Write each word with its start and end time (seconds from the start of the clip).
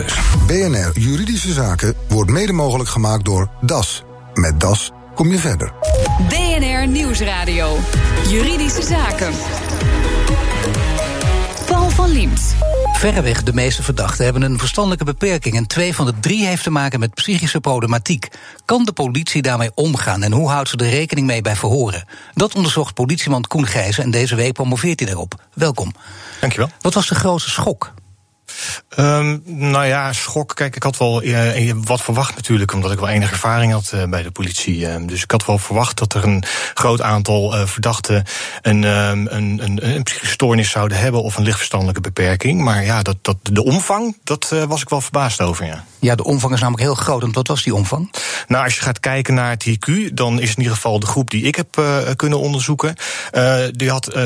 Plus. 0.00 0.14
BNR 0.46 0.98
Juridische 0.98 1.52
Zaken 1.52 1.94
wordt 2.08 2.30
mede 2.30 2.52
mogelijk 2.52 2.88
gemaakt 2.88 3.24
door 3.24 3.48
DAS. 3.60 4.02
Met 4.34 4.60
DAS 4.60 4.90
kom 5.14 5.30
je 5.30 5.38
verder. 5.38 5.72
BNR 6.28 6.86
Nieuwsradio. 6.86 7.78
Juridische 8.28 8.82
Zaken. 8.82 9.32
Paul 11.66 11.90
van 11.90 12.10
Liemt. 12.10 12.54
Verreweg 12.92 13.42
de 13.42 13.52
meeste 13.52 13.82
verdachten 13.82 14.24
hebben 14.24 14.42
een 14.42 14.58
verstandelijke 14.58 15.04
beperking 15.04 15.56
en 15.56 15.66
twee 15.66 15.94
van 15.94 16.06
de 16.06 16.14
drie 16.20 16.46
heeft 16.46 16.62
te 16.62 16.70
maken 16.70 17.00
met 17.00 17.14
psychische 17.14 17.60
problematiek. 17.60 18.28
Kan 18.64 18.84
de 18.84 18.92
politie 18.92 19.42
daarmee 19.42 19.70
omgaan 19.74 20.22
en 20.22 20.32
hoe 20.32 20.48
houdt 20.48 20.68
ze 20.68 20.76
er 20.76 20.90
rekening 20.90 21.26
mee 21.26 21.42
bij 21.42 21.56
verhoren? 21.56 22.08
Dat 22.32 22.54
onderzocht 22.54 22.94
politieman 22.94 23.44
Koen 23.44 23.66
Gijzen 23.66 24.04
en 24.04 24.10
deze 24.10 24.34
week 24.34 24.52
promoveert 24.52 25.00
hij 25.00 25.08
daarop. 25.08 25.34
Welkom. 25.52 25.92
Dankjewel. 26.40 26.68
Wat 26.80 26.94
was 26.94 27.08
de 27.08 27.14
grootste 27.14 27.50
schok? 27.50 27.92
Um, 28.98 29.42
nou 29.44 29.86
ja, 29.86 30.12
schok. 30.12 30.54
Kijk, 30.54 30.76
ik 30.76 30.82
had 30.82 30.96
wel 30.96 31.22
uh, 31.22 31.72
wat 31.84 32.02
verwacht 32.02 32.34
natuurlijk, 32.34 32.72
omdat 32.72 32.92
ik 32.92 32.98
wel 32.98 33.08
enige 33.08 33.32
ervaring 33.32 33.72
had 33.72 33.92
uh, 33.94 34.04
bij 34.04 34.22
de 34.22 34.30
politie. 34.30 34.78
Uh, 34.78 34.96
dus 35.06 35.22
ik 35.22 35.30
had 35.30 35.46
wel 35.46 35.58
verwacht 35.58 35.98
dat 35.98 36.14
er 36.14 36.24
een 36.24 36.44
groot 36.74 37.02
aantal 37.02 37.66
verdachten 37.66 38.24
een, 38.62 38.82
een, 38.82 39.34
een, 39.34 39.88
een, 39.94 40.02
psychische 40.02 40.34
stoornis 40.34 40.70
zouden 40.70 40.98
hebben 40.98 41.22
of 41.22 41.36
een 41.36 41.44
lichtverstandelijke 41.44 42.00
beperking. 42.00 42.60
Maar 42.60 42.84
ja, 42.84 43.02
dat, 43.02 43.16
dat, 43.22 43.36
de 43.42 43.64
omvang, 43.64 44.16
dat 44.24 44.54
was 44.68 44.82
ik 44.82 44.88
wel 44.88 45.00
verbaasd 45.00 45.40
over. 45.40 45.66
Ja. 45.66 45.84
ja, 45.98 46.14
de 46.14 46.24
omvang 46.24 46.54
is 46.54 46.60
namelijk 46.60 46.82
heel 46.82 46.94
groot. 46.94 47.22
En 47.22 47.32
wat 47.32 47.48
was 47.48 47.62
die 47.62 47.74
omvang? 47.74 48.12
Nou, 48.48 48.64
als 48.64 48.74
je 48.74 48.80
gaat 48.80 49.00
kijken 49.00 49.34
naar 49.34 49.50
het 49.50 49.66
IQ, 49.68 50.12
dan 50.12 50.40
is 50.40 50.50
in 50.50 50.58
ieder 50.58 50.74
geval 50.74 51.00
de 51.00 51.06
groep 51.06 51.30
die 51.30 51.42
ik 51.42 51.54
heb 51.54 51.82
kunnen 52.16 52.38
onderzoeken, 52.40 52.94
die 53.70 53.90
had 53.90 54.14
85% 54.14 54.16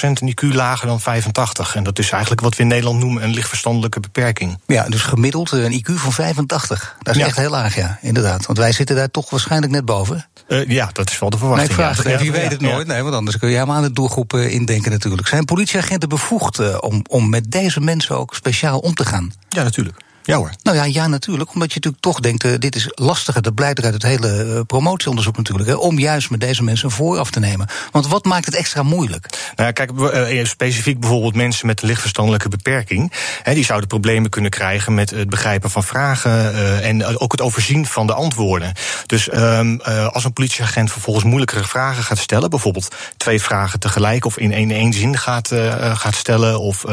een 0.00 0.34
IQ 0.34 0.54
lager 0.54 0.86
dan 0.86 1.00
85. 1.00 1.74
En 1.74 1.82
dat 1.82 1.98
is 1.98 2.10
eigenlijk 2.10 2.40
wat 2.42 2.56
we 2.56 2.62
in 2.62 2.68
Nederland 2.68 2.98
noemen 2.98 3.22
een 3.22 3.37
lichtverstandelijke 3.38 4.00
beperking. 4.00 4.58
Ja, 4.66 4.88
dus 4.88 5.02
gemiddeld 5.02 5.50
een 5.50 5.72
IQ 5.72 5.92
van 5.94 6.12
85. 6.12 6.96
Dat 7.02 7.16
is 7.16 7.22
echt 7.22 7.36
heel 7.36 7.50
laag, 7.50 7.74
ja, 7.74 7.98
inderdaad. 8.02 8.46
Want 8.46 8.58
wij 8.58 8.72
zitten 8.72 8.96
daar 8.96 9.10
toch 9.10 9.30
waarschijnlijk 9.30 9.72
net 9.72 9.84
boven. 9.84 10.26
Uh, 10.48 10.68
ja, 10.68 10.90
dat 10.92 11.10
is 11.10 11.18
wel 11.18 11.30
de 11.30 11.38
verwachting. 11.38 11.68
Nee, 11.68 11.78
ik 11.78 11.84
vraag 11.84 12.04
het 12.04 12.06
even, 12.06 12.24
je 12.24 12.32
weet 12.32 12.50
het 12.50 12.60
nooit. 12.60 12.86
Nee, 12.86 13.02
want 13.02 13.14
anders 13.14 13.38
kun 13.38 13.48
je 13.48 13.54
helemaal 13.54 13.76
aan 13.76 13.82
de 13.82 13.92
doelgroep 13.92 14.32
uh, 14.32 14.52
indenken 14.52 14.90
natuurlijk. 14.90 15.28
Zijn 15.28 15.44
politieagenten 15.44 16.08
bevoegd 16.08 16.80
om, 16.80 17.02
om 17.08 17.28
met 17.28 17.50
deze 17.50 17.80
mensen 17.80 18.16
ook 18.16 18.34
speciaal 18.34 18.78
om 18.78 18.94
te 18.94 19.04
gaan? 19.04 19.32
Ja, 19.48 19.62
natuurlijk. 19.62 19.96
Ja 20.28 20.36
hoor. 20.36 20.50
Nou 20.62 20.76
ja, 20.76 20.84
ja, 20.84 21.06
natuurlijk. 21.06 21.54
Omdat 21.54 21.68
je 21.68 21.74
natuurlijk 21.74 22.02
toch 22.02 22.20
denkt, 22.20 22.44
uh, 22.44 22.52
dit 22.58 22.74
is 22.74 22.88
lastiger. 22.94 23.42
Dat 23.42 23.54
blijkt 23.54 23.84
uit 23.84 23.94
het 23.94 24.02
hele 24.02 24.44
uh, 24.44 24.60
promotieonderzoek 24.66 25.36
natuurlijk. 25.36 25.68
Hè, 25.68 25.74
om 25.74 25.98
juist 25.98 26.30
met 26.30 26.40
deze 26.40 26.62
mensen 26.62 26.90
vooraf 26.90 27.30
te 27.30 27.40
nemen. 27.40 27.68
Want 27.92 28.06
wat 28.06 28.24
maakt 28.24 28.46
het 28.46 28.54
extra 28.54 28.82
moeilijk? 28.82 29.26
Nou 29.56 29.68
ja, 29.68 29.70
kijk, 29.70 29.90
uh, 29.90 30.44
specifiek 30.44 31.00
bijvoorbeeld 31.00 31.34
mensen 31.34 31.66
met 31.66 31.82
een 31.82 31.88
lichtverstandelijke 31.88 32.48
beperking. 32.48 33.12
Hè, 33.42 33.54
die 33.54 33.64
zouden 33.64 33.88
problemen 33.88 34.30
kunnen 34.30 34.50
krijgen 34.50 34.94
met 34.94 35.10
het 35.10 35.28
begrijpen 35.28 35.70
van 35.70 35.84
vragen. 35.84 36.82
en 36.82 37.18
ook 37.18 37.32
het 37.32 37.40
overzien 37.40 37.86
van 37.86 38.06
de 38.06 38.14
antwoorden. 38.14 38.72
Dus 39.06 39.32
um, 39.32 39.80
als 39.80 40.24
een 40.24 40.32
politieagent 40.32 40.92
vervolgens 40.92 41.24
moeilijkere 41.24 41.64
vragen 41.64 42.02
gaat 42.02 42.18
stellen. 42.18 42.50
Bijvoorbeeld 42.50 42.94
twee 43.16 43.42
vragen 43.42 43.80
tegelijk 43.80 44.24
of 44.24 44.38
in 44.38 44.52
één, 44.52 44.70
één 44.70 44.92
zin 44.92 45.18
gaat, 45.18 45.52
gaat 45.94 46.14
stellen. 46.14 46.60
Of 46.60 46.84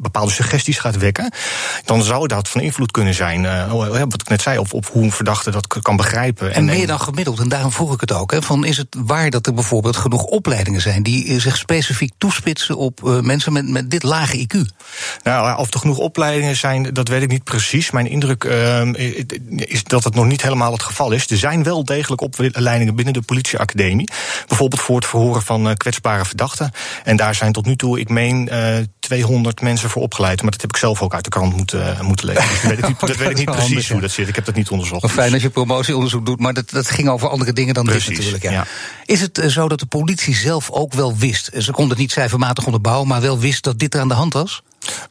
bepaalde 0.00 0.32
suggesties 0.32 0.78
gaat 0.78 0.96
wekken. 0.96 1.32
Dan 1.84 2.02
zou 2.02 2.26
dat 2.26 2.48
van 2.48 2.60
invloed 2.60 2.79
kunnen 2.88 3.14
zijn. 3.14 3.44
Uh, 3.44 3.72
wat 4.08 4.20
ik 4.20 4.28
net 4.28 4.42
zei, 4.42 4.58
of 4.58 4.72
op 4.72 4.86
hoe 4.86 5.02
een 5.02 5.12
verdachte 5.12 5.50
dat 5.50 5.66
kan 5.82 5.96
begrijpen. 5.96 6.54
En, 6.54 6.64
meer 6.64 6.86
dan 6.86 7.00
gemiddeld, 7.00 7.38
en 7.40 7.48
daarom 7.48 7.72
vroeg 7.72 7.94
ik 7.94 8.00
het 8.00 8.12
ook. 8.12 8.30
Hè, 8.30 8.42
van 8.42 8.64
is 8.64 8.76
het 8.76 8.96
waar 8.98 9.30
dat 9.30 9.46
er 9.46 9.54
bijvoorbeeld 9.54 9.96
genoeg 9.96 10.22
opleidingen 10.22 10.80
zijn 10.80 11.02
die 11.02 11.26
eh, 11.26 11.40
zich 11.40 11.56
specifiek 11.56 12.12
toespitsen 12.18 12.76
op 12.76 13.00
uh, 13.04 13.20
mensen 13.20 13.52
met, 13.52 13.68
met 13.68 13.90
dit 13.90 14.02
lage 14.02 14.46
IQ? 14.46 14.58
Nou, 15.22 15.58
of 15.58 15.74
er 15.74 15.80
genoeg 15.80 15.98
opleidingen 15.98 16.56
zijn, 16.56 16.82
dat 16.92 17.08
weet 17.08 17.22
ik 17.22 17.28
niet 17.28 17.44
precies. 17.44 17.90
Mijn 17.90 18.06
indruk 18.06 18.44
uh, 18.44 18.92
is 19.56 19.84
dat 19.84 20.04
het 20.04 20.14
nog 20.14 20.26
niet 20.26 20.42
helemaal 20.42 20.72
het 20.72 20.82
geval 20.82 21.12
is. 21.12 21.30
Er 21.30 21.36
zijn 21.36 21.62
wel 21.62 21.84
degelijk 21.84 22.20
opleidingen 22.20 22.94
binnen 22.94 23.14
de 23.14 23.22
politieacademie. 23.22 24.08
Bijvoorbeeld 24.46 24.80
voor 24.80 24.96
het 24.96 25.06
verhoren 25.06 25.42
van 25.42 25.76
kwetsbare 25.76 26.24
verdachten. 26.24 26.70
En 27.04 27.16
daar 27.16 27.34
zijn 27.34 27.52
tot 27.52 27.66
nu 27.66 27.76
toe, 27.76 28.00
ik 28.00 28.08
meen, 28.08 28.50
200 28.98 29.60
mensen 29.60 29.90
voor 29.90 30.02
opgeleid. 30.02 30.42
Maar 30.42 30.50
dat 30.50 30.60
heb 30.60 30.70
ik 30.70 30.76
zelf 30.76 31.02
ook 31.02 31.14
uit 31.14 31.24
de 31.24 31.30
krant 31.30 31.56
moeten, 31.56 31.96
moeten 32.02 32.26
lezen. 32.26 32.68
Weet 32.70 32.78
ik 32.78 32.88
niet, 32.88 33.00
dat 33.00 33.16
weet 33.16 33.30
ik 33.30 33.36
niet 33.36 33.50
precies 33.50 33.90
hoe 33.90 34.00
dat 34.00 34.10
zit. 34.10 34.28
Ik 34.28 34.34
heb 34.34 34.44
dat 34.44 34.54
niet 34.54 34.68
onderzocht. 34.68 35.02
Maar 35.02 35.10
fijn 35.10 35.32
dat 35.32 35.42
je 35.42 35.50
promotieonderzoek 35.50 36.26
doet, 36.26 36.40
maar 36.40 36.54
dat, 36.54 36.70
dat 36.70 36.90
ging 36.90 37.08
over 37.08 37.28
andere 37.28 37.52
dingen 37.52 37.74
dan 37.74 37.84
precies, 37.84 38.06
dit 38.06 38.16
natuurlijk. 38.16 38.42
Ja. 38.42 38.50
Ja. 38.50 38.66
Is 39.04 39.20
het 39.20 39.42
zo 39.46 39.68
dat 39.68 39.78
de 39.78 39.86
politie 39.86 40.34
zelf 40.34 40.70
ook 40.70 40.92
wel 40.92 41.16
wist, 41.16 41.50
ze 41.58 41.72
kon 41.72 41.88
het 41.88 41.98
niet 41.98 42.12
cijfermatig 42.12 42.64
onderbouwen, 42.64 43.08
maar 43.08 43.20
wel 43.20 43.38
wist 43.38 43.64
dat 43.64 43.78
dit 43.78 43.94
er 43.94 44.00
aan 44.00 44.08
de 44.08 44.14
hand 44.14 44.32
was? 44.32 44.62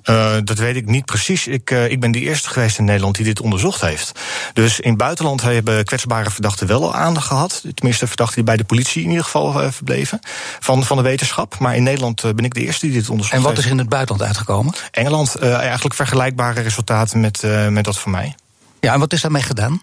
Uh, 0.03 0.35
dat 0.43 0.57
weet 0.57 0.75
ik 0.75 0.85
niet 0.85 1.05
precies. 1.05 1.47
Ik, 1.47 1.71
uh, 1.71 1.91
ik 1.91 1.99
ben 1.99 2.11
de 2.11 2.19
eerste 2.19 2.49
geweest 2.49 2.77
in 2.77 2.85
Nederland 2.85 3.15
die 3.15 3.25
dit 3.25 3.41
onderzocht 3.41 3.81
heeft. 3.81 4.19
Dus 4.53 4.79
in 4.79 4.89
het 4.89 4.97
buitenland 4.97 5.41
hebben 5.41 5.85
kwetsbare 5.85 6.29
verdachten 6.29 6.67
wel 6.67 6.83
al 6.83 6.95
aandacht 6.95 7.27
gehad. 7.27 7.63
Tenminste, 7.73 8.07
verdachten 8.07 8.35
die 8.35 8.43
bij 8.43 8.57
de 8.57 8.63
politie 8.63 9.03
in 9.03 9.09
ieder 9.09 9.23
geval 9.23 9.63
uh, 9.63 9.71
verbleven. 9.71 10.19
Van, 10.59 10.83
van 10.83 10.97
de 10.97 11.03
wetenschap. 11.03 11.59
Maar 11.59 11.75
in 11.75 11.83
Nederland 11.83 12.21
ben 12.21 12.45
ik 12.45 12.53
de 12.53 12.61
eerste 12.61 12.85
die 12.85 12.95
dit 12.95 13.09
onderzocht 13.09 13.31
heeft. 13.31 13.43
En 13.43 13.49
wat 13.49 13.51
heeft. 13.51 13.65
is 13.65 13.71
in 13.71 13.77
het 13.77 13.89
buitenland 13.89 14.27
uitgekomen? 14.27 14.73
Engeland, 14.91 15.35
eigenlijk 15.35 15.95
vergelijkbare 15.95 16.61
resultaten 16.61 17.19
met, 17.19 17.43
met 17.69 17.83
dat 17.83 17.99
van 17.99 18.11
mij. 18.11 18.35
Ja, 18.79 18.93
en 18.93 18.99
wat 18.99 19.13
is 19.13 19.21
daarmee 19.21 19.41
gedaan? 19.41 19.81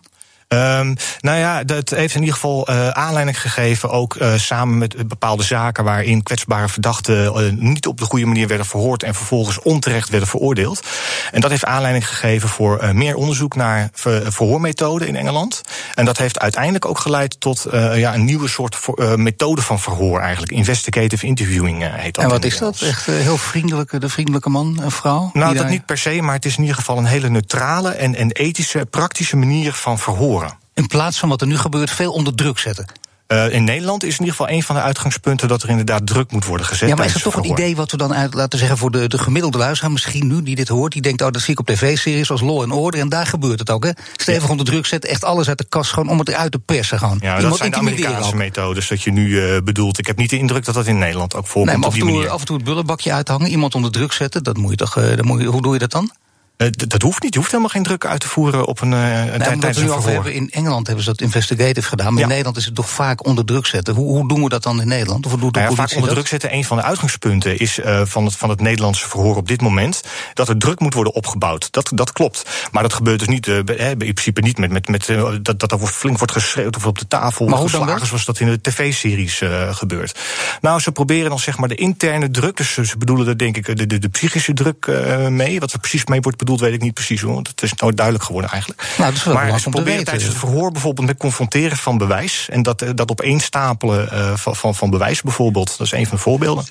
Um, 0.49 0.97
nou 1.21 1.39
ja, 1.39 1.65
dat 1.65 1.91
heeft 1.91 2.15
in 2.15 2.21
ieder 2.21 2.35
geval 2.35 2.71
uh, 2.71 2.89
aanleiding 2.89 3.41
gegeven, 3.41 3.91
ook 3.91 4.15
uh, 4.15 4.35
samen 4.37 4.79
met 4.79 5.09
bepaalde 5.09 5.43
zaken 5.43 5.85
waarin 5.85 6.23
kwetsbare 6.23 6.69
verdachten 6.69 7.25
uh, 7.25 7.53
niet 7.53 7.87
op 7.87 7.99
de 7.99 8.05
goede 8.05 8.27
manier 8.27 8.49
werden 8.49 8.67
verhoord 8.67 9.03
en 9.03 9.15
vervolgens 9.15 9.63
onterecht 9.63 10.09
werden 10.09 10.29
veroordeeld. 10.29 10.87
En 11.33 11.41
dat 11.41 11.51
heeft 11.51 11.65
aanleiding 11.65 12.09
gegeven 12.09 12.49
voor 12.49 12.91
meer 12.93 13.15
onderzoek 13.15 13.57
naar 13.57 13.89
ver, 13.93 14.33
verhoormethoden 14.33 15.09
in 15.09 15.17
Engeland. 15.17 15.61
En 15.95 16.05
dat 16.05 16.19
heeft 16.19 16.39
uiteindelijk 16.39 16.85
ook 16.85 16.99
geleid 16.99 17.41
tot 17.41 17.67
ja, 17.73 18.15
een 18.15 18.25
nieuwe 18.25 18.49
soort 18.49 18.79
methode 19.17 19.63
van 19.63 19.81
verhoor, 19.81 20.21
eigenlijk. 20.21 20.53
Investigative 20.53 21.27
interviewing 21.27 21.91
heet 21.91 22.15
dat. 22.15 22.25
En 22.25 22.31
wat 22.31 22.45
is 22.45 22.59
dat? 22.59 22.81
Echt 22.81 23.07
heel 23.07 23.39
vriendelijke, 23.39 23.99
de 23.99 24.09
vriendelijke 24.09 24.49
man 24.49 24.83
en 24.83 24.91
vrouw? 24.91 25.31
Nou, 25.33 25.53
dat 25.53 25.63
daar... 25.63 25.71
niet 25.71 25.87
per 25.87 25.99
se, 25.99 26.23
maar 26.23 26.35
het 26.35 26.45
is 26.45 26.57
in 26.57 26.63
ieder 26.63 26.77
geval 26.77 26.99
een 26.99 27.05
hele 27.05 27.29
neutrale 27.29 27.91
en, 27.91 28.15
en 28.15 28.31
ethische, 28.31 28.87
praktische 28.91 29.37
manier 29.37 29.73
van 29.73 29.99
verhoren. 29.99 30.35
In 30.77 30.87
plaats 30.87 31.19
van 31.19 31.29
wat 31.29 31.41
er 31.41 31.47
nu 31.47 31.59
gebeurt, 31.59 31.91
veel 31.91 32.13
onder 32.13 32.35
druk 32.35 32.59
zetten. 32.59 32.87
Uh, 33.29 33.53
in 33.53 33.65
Nederland 33.65 34.03
is 34.03 34.13
in 34.13 34.19
ieder 34.19 34.35
geval 34.35 34.49
een 34.51 34.63
van 34.63 34.75
de 34.75 34.83
uitgangspunten 34.83 35.49
dat 35.49 35.63
er 35.63 35.69
inderdaad 35.69 36.07
druk 36.07 36.33
moet 36.33 36.45
worden 36.45 36.67
gezet. 36.67 36.89
Ja, 36.89 36.95
maar 36.95 37.07
is 37.07 37.13
dat 37.13 37.23
toch 37.23 37.35
het 37.35 37.45
idee 37.45 37.77
wat 37.77 37.91
we 37.91 37.97
dan 37.97 38.15
uit 38.15 38.35
laten 38.35 38.59
zeggen 38.59 38.79
voor 38.79 38.91
de, 38.91 39.09
de 39.09 39.19
gemiddelde 39.19 39.59
luisteraar, 39.59 39.93
misschien 39.93 40.27
nu 40.27 40.43
die 40.43 40.55
dit 40.57 40.69
hoort, 40.69 40.93
die 40.93 41.03
denkt, 41.03 41.23
oh, 41.23 41.31
dat 41.31 41.43
zie 41.43 41.53
ik 41.53 41.59
op 41.59 41.67
tv-series 41.67 42.31
als 42.31 42.41
Law 42.41 42.61
and 42.61 42.73
Order 42.73 43.01
en 43.01 43.09
daar 43.09 43.27
gebeurt 43.27 43.59
het 43.59 43.71
ook, 43.71 43.85
hè? 43.85 43.91
Stevig 44.17 44.43
ja. 44.43 44.49
onder 44.49 44.67
druk 44.67 44.87
zetten, 44.87 45.11
echt 45.11 45.25
alles 45.25 45.49
uit 45.49 45.59
de 45.59 45.67
kast, 45.69 45.93
gewoon 45.93 46.09
om 46.09 46.19
het 46.19 46.29
eruit 46.29 46.53
te 46.53 46.59
persen. 46.59 46.99
Gewoon. 46.99 47.19
Ja, 47.21 47.41
dat 47.41 47.57
zijn 47.57 47.71
de 47.71 47.77
Amerikaanse 47.77 48.29
ook. 48.29 48.35
methodes 48.35 48.89
dat 48.89 49.03
je 49.03 49.13
nu 49.13 49.29
uh, 49.29 49.61
bedoelt. 49.65 49.99
Ik 49.99 50.07
heb 50.07 50.17
niet 50.17 50.31
de 50.31 50.39
indruk 50.39 50.65
dat 50.65 50.75
dat 50.75 50.87
in 50.87 50.99
Nederland 50.99 51.35
ook 51.35 51.47
voorkomt. 51.47 51.67
Nee, 51.67 51.77
maar 51.77 51.89
af, 51.89 51.95
en 51.95 52.01
toe, 52.01 52.29
af 52.29 52.41
en 52.41 52.47
toe 52.47 52.57
het 52.57 52.65
bullenbakje 52.65 53.13
uithangen, 53.13 53.51
iemand 53.51 53.75
onder 53.75 53.91
druk 53.91 54.13
zetten, 54.13 54.43
dat 54.43 54.57
moet 54.57 54.71
je 54.71 54.77
toch, 54.77 54.97
uh, 54.97 55.17
dat 55.17 55.25
moet 55.25 55.41
je, 55.41 55.47
hoe 55.47 55.63
doe 55.63 55.73
je 55.73 55.79
dat 55.79 55.91
dan? 55.91 56.11
Uh, 56.57 56.69
dat 56.71 57.03
hoeft 57.03 57.23
niet. 57.23 57.33
Je 57.33 57.39
hoeft 57.39 57.51
helemaal 57.51 57.73
geen 57.73 57.83
druk 57.83 58.07
uit 58.07 58.21
te 58.21 58.29
voeren 58.29 58.67
op 58.67 58.81
een 58.81 58.93
uh, 58.93 59.25
nee, 59.25 59.39
tijdens 59.39 59.77
een 59.77 59.89
verhoor. 59.89 60.13
Hebben, 60.13 60.33
in 60.33 60.51
Engeland 60.51 60.87
hebben 60.87 61.05
ze 61.05 61.11
dat 61.11 61.21
investigative 61.21 61.89
gedaan. 61.89 62.07
Maar 62.07 62.17
ja. 62.17 62.23
in 62.23 62.29
Nederland 62.29 62.57
is 62.57 62.65
het 62.65 62.75
toch 62.75 62.91
vaak 62.91 63.27
onder 63.27 63.45
druk 63.45 63.67
zetten. 63.67 63.95
Hoe, 63.95 64.07
hoe 64.07 64.29
doen 64.29 64.43
we 64.43 64.49
dat 64.49 64.63
dan 64.63 64.81
in 64.81 64.89
Nederland? 64.89 65.25
Of 65.25 65.31
hoe 65.31 65.41
doet 65.41 65.55
de 65.55 65.61
nou 65.61 65.71
ja, 65.71 65.77
vaak 65.77 65.91
onder 65.91 66.05
dat? 66.05 66.15
druk 66.15 66.27
zetten. 66.29 66.55
Een 66.55 66.65
van 66.65 66.77
de 66.77 66.83
uitgangspunten 66.83 67.59
is 67.59 67.79
uh, 67.79 68.01
van, 68.05 68.25
het, 68.25 68.37
van 68.37 68.49
het 68.51 68.61
Nederlandse 68.61 69.09
verhoor 69.09 69.37
op 69.37 69.49
dit 69.49 69.61
moment... 69.61 70.01
dat 70.35 70.49
er 70.49 70.59
druk 70.59 70.81
moet 70.81 70.95
worden 70.95 71.15
opgebouwd. 71.15 71.73
Dat, 71.73 71.91
dat 71.95 72.13
klopt. 72.13 72.69
Maar 72.71 72.83
dat 72.83 72.95
gebeurt 72.95 73.19
dus 73.19 73.29
niet, 73.29 73.47
in 73.47 73.97
principe 73.97 74.41
niet 74.41 74.59
met, 74.59 74.73
met, 74.73 74.89
met 74.89 75.07
dat, 75.43 75.61
dat 75.61 75.73
er 75.73 75.79
flink 75.79 76.19
wordt 76.19 76.33
geschreeuwd 76.33 76.77
of 76.77 76.87
op 76.87 76.99
de 76.99 77.09
tafel 77.09 77.47
maar 77.47 77.59
geslagen... 77.59 78.07
zoals 78.07 78.25
dat 78.25 78.41
in 78.41 78.47
de 78.47 78.61
tv-series 78.61 79.43
gebeurt. 79.71 80.19
Nou, 80.61 80.81
ze 80.81 80.93
proberen 80.93 81.29
dan 81.29 81.39
zeg 81.39 81.59
maar 81.59 81.69
de 81.69 81.75
interne 81.75 82.31
druk... 82.31 82.57
dus 82.57 82.73
ze 82.73 82.99
bedoelen 82.99 83.27
er 83.27 83.39
denk 83.39 83.57
ik 83.57 83.77
de, 83.77 83.87
de, 83.87 83.99
de 83.99 84.09
psychische 84.09 84.53
druk 84.53 84.87
mee. 85.29 85.61
Wat 85.61 85.73
er 85.73 85.79
precies 85.79 86.05
mee 86.05 86.21
wordt 86.21 86.29
bedoeld, 86.39 86.45
weet 86.55 86.73
ik 86.73 86.83
niet 86.83 86.95
precies 86.95 87.23
want 87.23 87.49
het 87.49 87.63
is 87.63 87.75
nooit 87.75 87.97
duidelijk 87.97 88.25
geworden 88.25 88.51
eigenlijk. 88.51 88.83
Nou, 88.99 89.11
dat 89.11 89.19
is 89.19 89.25
wel 89.25 89.35
maar 89.35 89.61
ze 89.61 89.71
proberen 89.71 90.05
tijdens 90.05 90.27
het 90.27 90.37
verhoor 90.37 90.73
bijvoorbeeld 90.73 91.07
met 91.07 91.17
confronteren 91.17 91.77
van 91.77 91.99
bewijs... 91.99 92.49
en 92.49 92.63
dat, 92.63 92.85
dat 92.95 93.11
opeenstapelen 93.11 94.09
uh, 94.13 94.37
van, 94.37 94.57
van, 94.57 94.75
van 94.75 94.91
bewijs 94.91 95.23
bijvoorbeeld. 95.23 95.79
Dat 95.79 95.87
is 95.87 95.93
een 95.93 96.07
van 96.07 96.17
de 96.17 96.23
voorbeelden. 96.23 96.65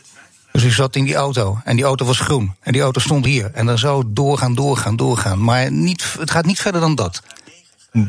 Dus 0.55 0.63
u 0.63 0.71
zat 0.71 0.95
in 0.95 1.03
die 1.03 1.15
auto 1.15 1.59
en 1.63 1.75
die 1.75 1.85
auto 1.85 2.05
was 2.05 2.19
groen 2.19 2.55
en 2.59 2.71
die 2.73 2.81
auto 2.81 2.99
stond 2.99 3.25
hier. 3.25 3.51
En 3.53 3.65
dan 3.65 3.77
zou 3.77 4.03
doorgaan, 4.07 4.55
doorgaan, 4.55 4.95
doorgaan. 4.95 5.43
Maar 5.43 5.71
niet, 5.71 6.15
het 6.19 6.31
gaat 6.31 6.45
niet 6.45 6.59
verder 6.59 6.81
dan 6.81 6.95
dat. 6.95 7.21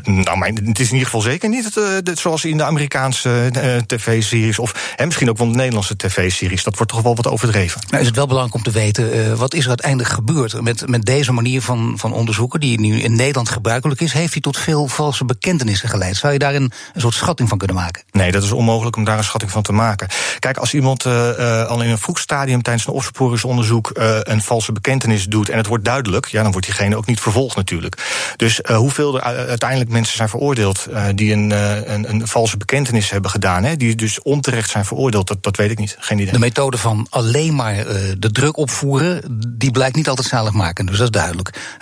Nou, 0.03 0.37
maar 0.37 0.47
het 0.47 0.79
is 0.79 0.87
in 0.87 0.93
ieder 0.93 1.05
geval 1.05 1.21
zeker 1.21 1.49
niet 1.49 1.75
het, 2.03 2.19
zoals 2.19 2.45
in 2.45 2.57
de 2.57 2.63
Amerikaanse 2.63 3.51
tv-series... 3.85 4.59
of 4.59 4.93
en 4.95 5.05
misschien 5.05 5.29
ook 5.29 5.37
wel 5.37 5.49
de 5.49 5.55
Nederlandse 5.55 5.95
tv-series. 5.95 6.63
Dat 6.63 6.75
wordt 6.75 6.91
toch 6.91 7.01
wel 7.01 7.15
wat 7.15 7.27
overdreven. 7.27 7.81
Nou 7.87 8.01
is 8.01 8.07
het 8.07 8.15
wel 8.15 8.27
belangrijk 8.27 8.55
om 8.55 8.71
te 8.71 8.79
weten... 8.79 9.37
wat 9.37 9.53
is 9.53 9.63
er 9.63 9.67
uiteindelijk 9.67 10.09
gebeurd 10.09 10.61
met, 10.61 10.87
met 10.87 11.05
deze 11.05 11.31
manier 11.31 11.61
van, 11.61 11.93
van 11.97 12.13
onderzoeken... 12.13 12.59
die 12.59 12.79
nu 12.79 13.01
in 13.01 13.15
Nederland 13.15 13.49
gebruikelijk 13.49 14.01
is... 14.01 14.13
heeft 14.13 14.33
hij 14.33 14.41
tot 14.41 14.57
veel 14.57 14.87
valse 14.87 15.25
bekentenissen 15.25 15.89
geleid. 15.89 16.15
Zou 16.15 16.33
je 16.33 16.39
daar 16.39 16.55
een, 16.55 16.71
een 16.93 17.01
soort 17.01 17.13
schatting 17.13 17.49
van 17.49 17.57
kunnen 17.57 17.75
maken? 17.75 18.03
Nee, 18.11 18.31
dat 18.31 18.43
is 18.43 18.51
onmogelijk 18.51 18.95
om 18.95 19.03
daar 19.03 19.17
een 19.17 19.23
schatting 19.23 19.51
van 19.51 19.61
te 19.61 19.73
maken. 19.73 20.07
Kijk, 20.39 20.57
als 20.57 20.73
iemand 20.73 21.05
al 21.05 21.81
in 21.81 21.89
een 21.89 21.97
vroeg 21.97 22.19
stadium 22.19 22.61
tijdens 22.61 22.87
een 22.87 22.93
opsporingsonderzoek 22.93 23.91
een 24.23 24.41
valse 24.41 24.71
bekentenis 24.71 25.25
doet 25.25 25.49
en 25.49 25.57
het 25.57 25.67
wordt 25.67 25.85
duidelijk, 25.85 26.25
ja, 26.25 26.41
dan 26.41 26.51
wordt 26.51 26.67
diegene 26.67 26.95
ook 26.95 27.05
niet 27.05 27.19
vervolgd 27.19 27.55
natuurlijk. 27.55 28.05
Dus 28.35 28.59
hoeveel 28.63 29.15
er 29.15 29.21
uiteindelijk 29.21 29.75
mensen 29.85 30.15
zijn 30.15 30.29
veroordeeld 30.29 30.87
uh, 30.89 31.05
die 31.15 31.33
een, 31.33 31.49
uh, 31.49 31.87
een, 31.87 32.09
een, 32.09 32.27
valse 32.27 32.57
bekentenis 32.57 33.09
hebben 33.09 33.31
gedaan, 33.31 33.63
hè, 33.63 33.75
die 33.75 33.95
dus 33.95 34.21
onterecht 34.21 34.69
zijn 34.69 34.85
veroordeeld, 34.85 35.27
dat, 35.27 35.43
dat 35.43 35.57
weet 35.57 35.71
ik 35.71 35.77
niet. 35.77 35.95
Geen 35.99 36.19
idee. 36.19 36.33
De 36.33 36.39
methode 36.39 36.77
van 36.77 37.07
alleen 37.09 37.55
maar 37.55 37.75
de 38.17 38.31
druk 38.31 38.57
opvoeren, 38.57 39.41
die 39.47 39.71
blijkt 39.71 39.95
niet 39.95 40.09
altijd 40.09 40.27
zaligmakend, 40.27 40.87
dus 40.87 40.97
dat 40.97 41.07
is 41.07 41.21
duidelijk. 41.21 41.77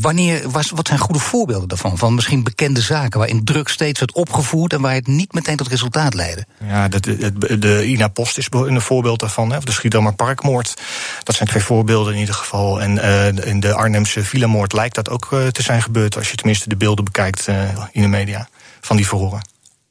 wanneer, 0.00 0.50
was, 0.50 0.70
wat 0.70 0.86
zijn 0.86 0.98
goede 0.98 1.20
voorbeelden 1.20 1.68
daarvan? 1.68 1.98
Van 1.98 2.14
misschien 2.14 2.44
bekende 2.44 2.80
zaken 2.80 3.18
waarin 3.18 3.44
druk 3.44 3.68
steeds 3.68 3.98
werd 3.98 4.12
opgevoerd 4.12 4.72
en 4.72 4.80
waar 4.80 4.94
het 4.94 5.06
niet 5.06 5.32
meteen 5.32 5.56
tot 5.56 5.68
resultaat 5.68 6.14
leidde? 6.14 6.46
Ja, 6.66 6.88
de, 6.88 7.00
de, 7.00 7.58
de 7.58 7.86
Ina 7.86 8.08
Post 8.08 8.38
is 8.38 8.46
een 8.50 8.80
voorbeeld 8.80 9.20
daarvan, 9.20 9.50
hè, 9.50 9.56
of 9.56 9.64
de 9.64 9.72
Schiedammer 9.72 10.14
Parkmoord. 10.14 10.74
Dat 11.22 11.34
zijn 11.34 11.48
twee 11.48 11.62
voorbeelden 11.62 12.12
in 12.14 12.20
ieder 12.20 12.34
geval. 12.34 12.80
En 12.80 12.98
in 13.44 13.60
de 13.60 13.74
Arnhemse 13.74 14.24
filamoord 14.24 14.72
lijkt 14.72 14.94
dat 14.94 15.10
ook 15.10 15.28
te 15.52 15.62
zijn 15.62 15.82
gebeurd, 15.82 16.16
als 16.16 16.30
je 16.30 16.36
tenminste 16.36 16.68
de 16.68 16.76
beelden 16.76 17.04
bekijkt 17.04 17.37
uh, 17.46 17.84
in 17.92 18.02
de 18.02 18.08
media 18.08 18.48
van 18.80 18.96
die 18.96 19.06
verhoren. 19.06 19.48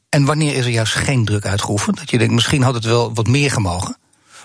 En 0.09 0.25
wanneer 0.25 0.55
is 0.55 0.65
er 0.65 0.71
juist 0.71 0.93
geen 0.93 1.25
druk 1.25 1.45
uitgeoefend? 1.45 1.97
Dat 1.97 2.09
je 2.09 2.17
denkt, 2.17 2.33
misschien 2.33 2.61
had 2.61 2.73
het 2.73 2.85
wel 2.85 3.13
wat 3.13 3.27
meer 3.27 3.51
gemogen? 3.51 3.97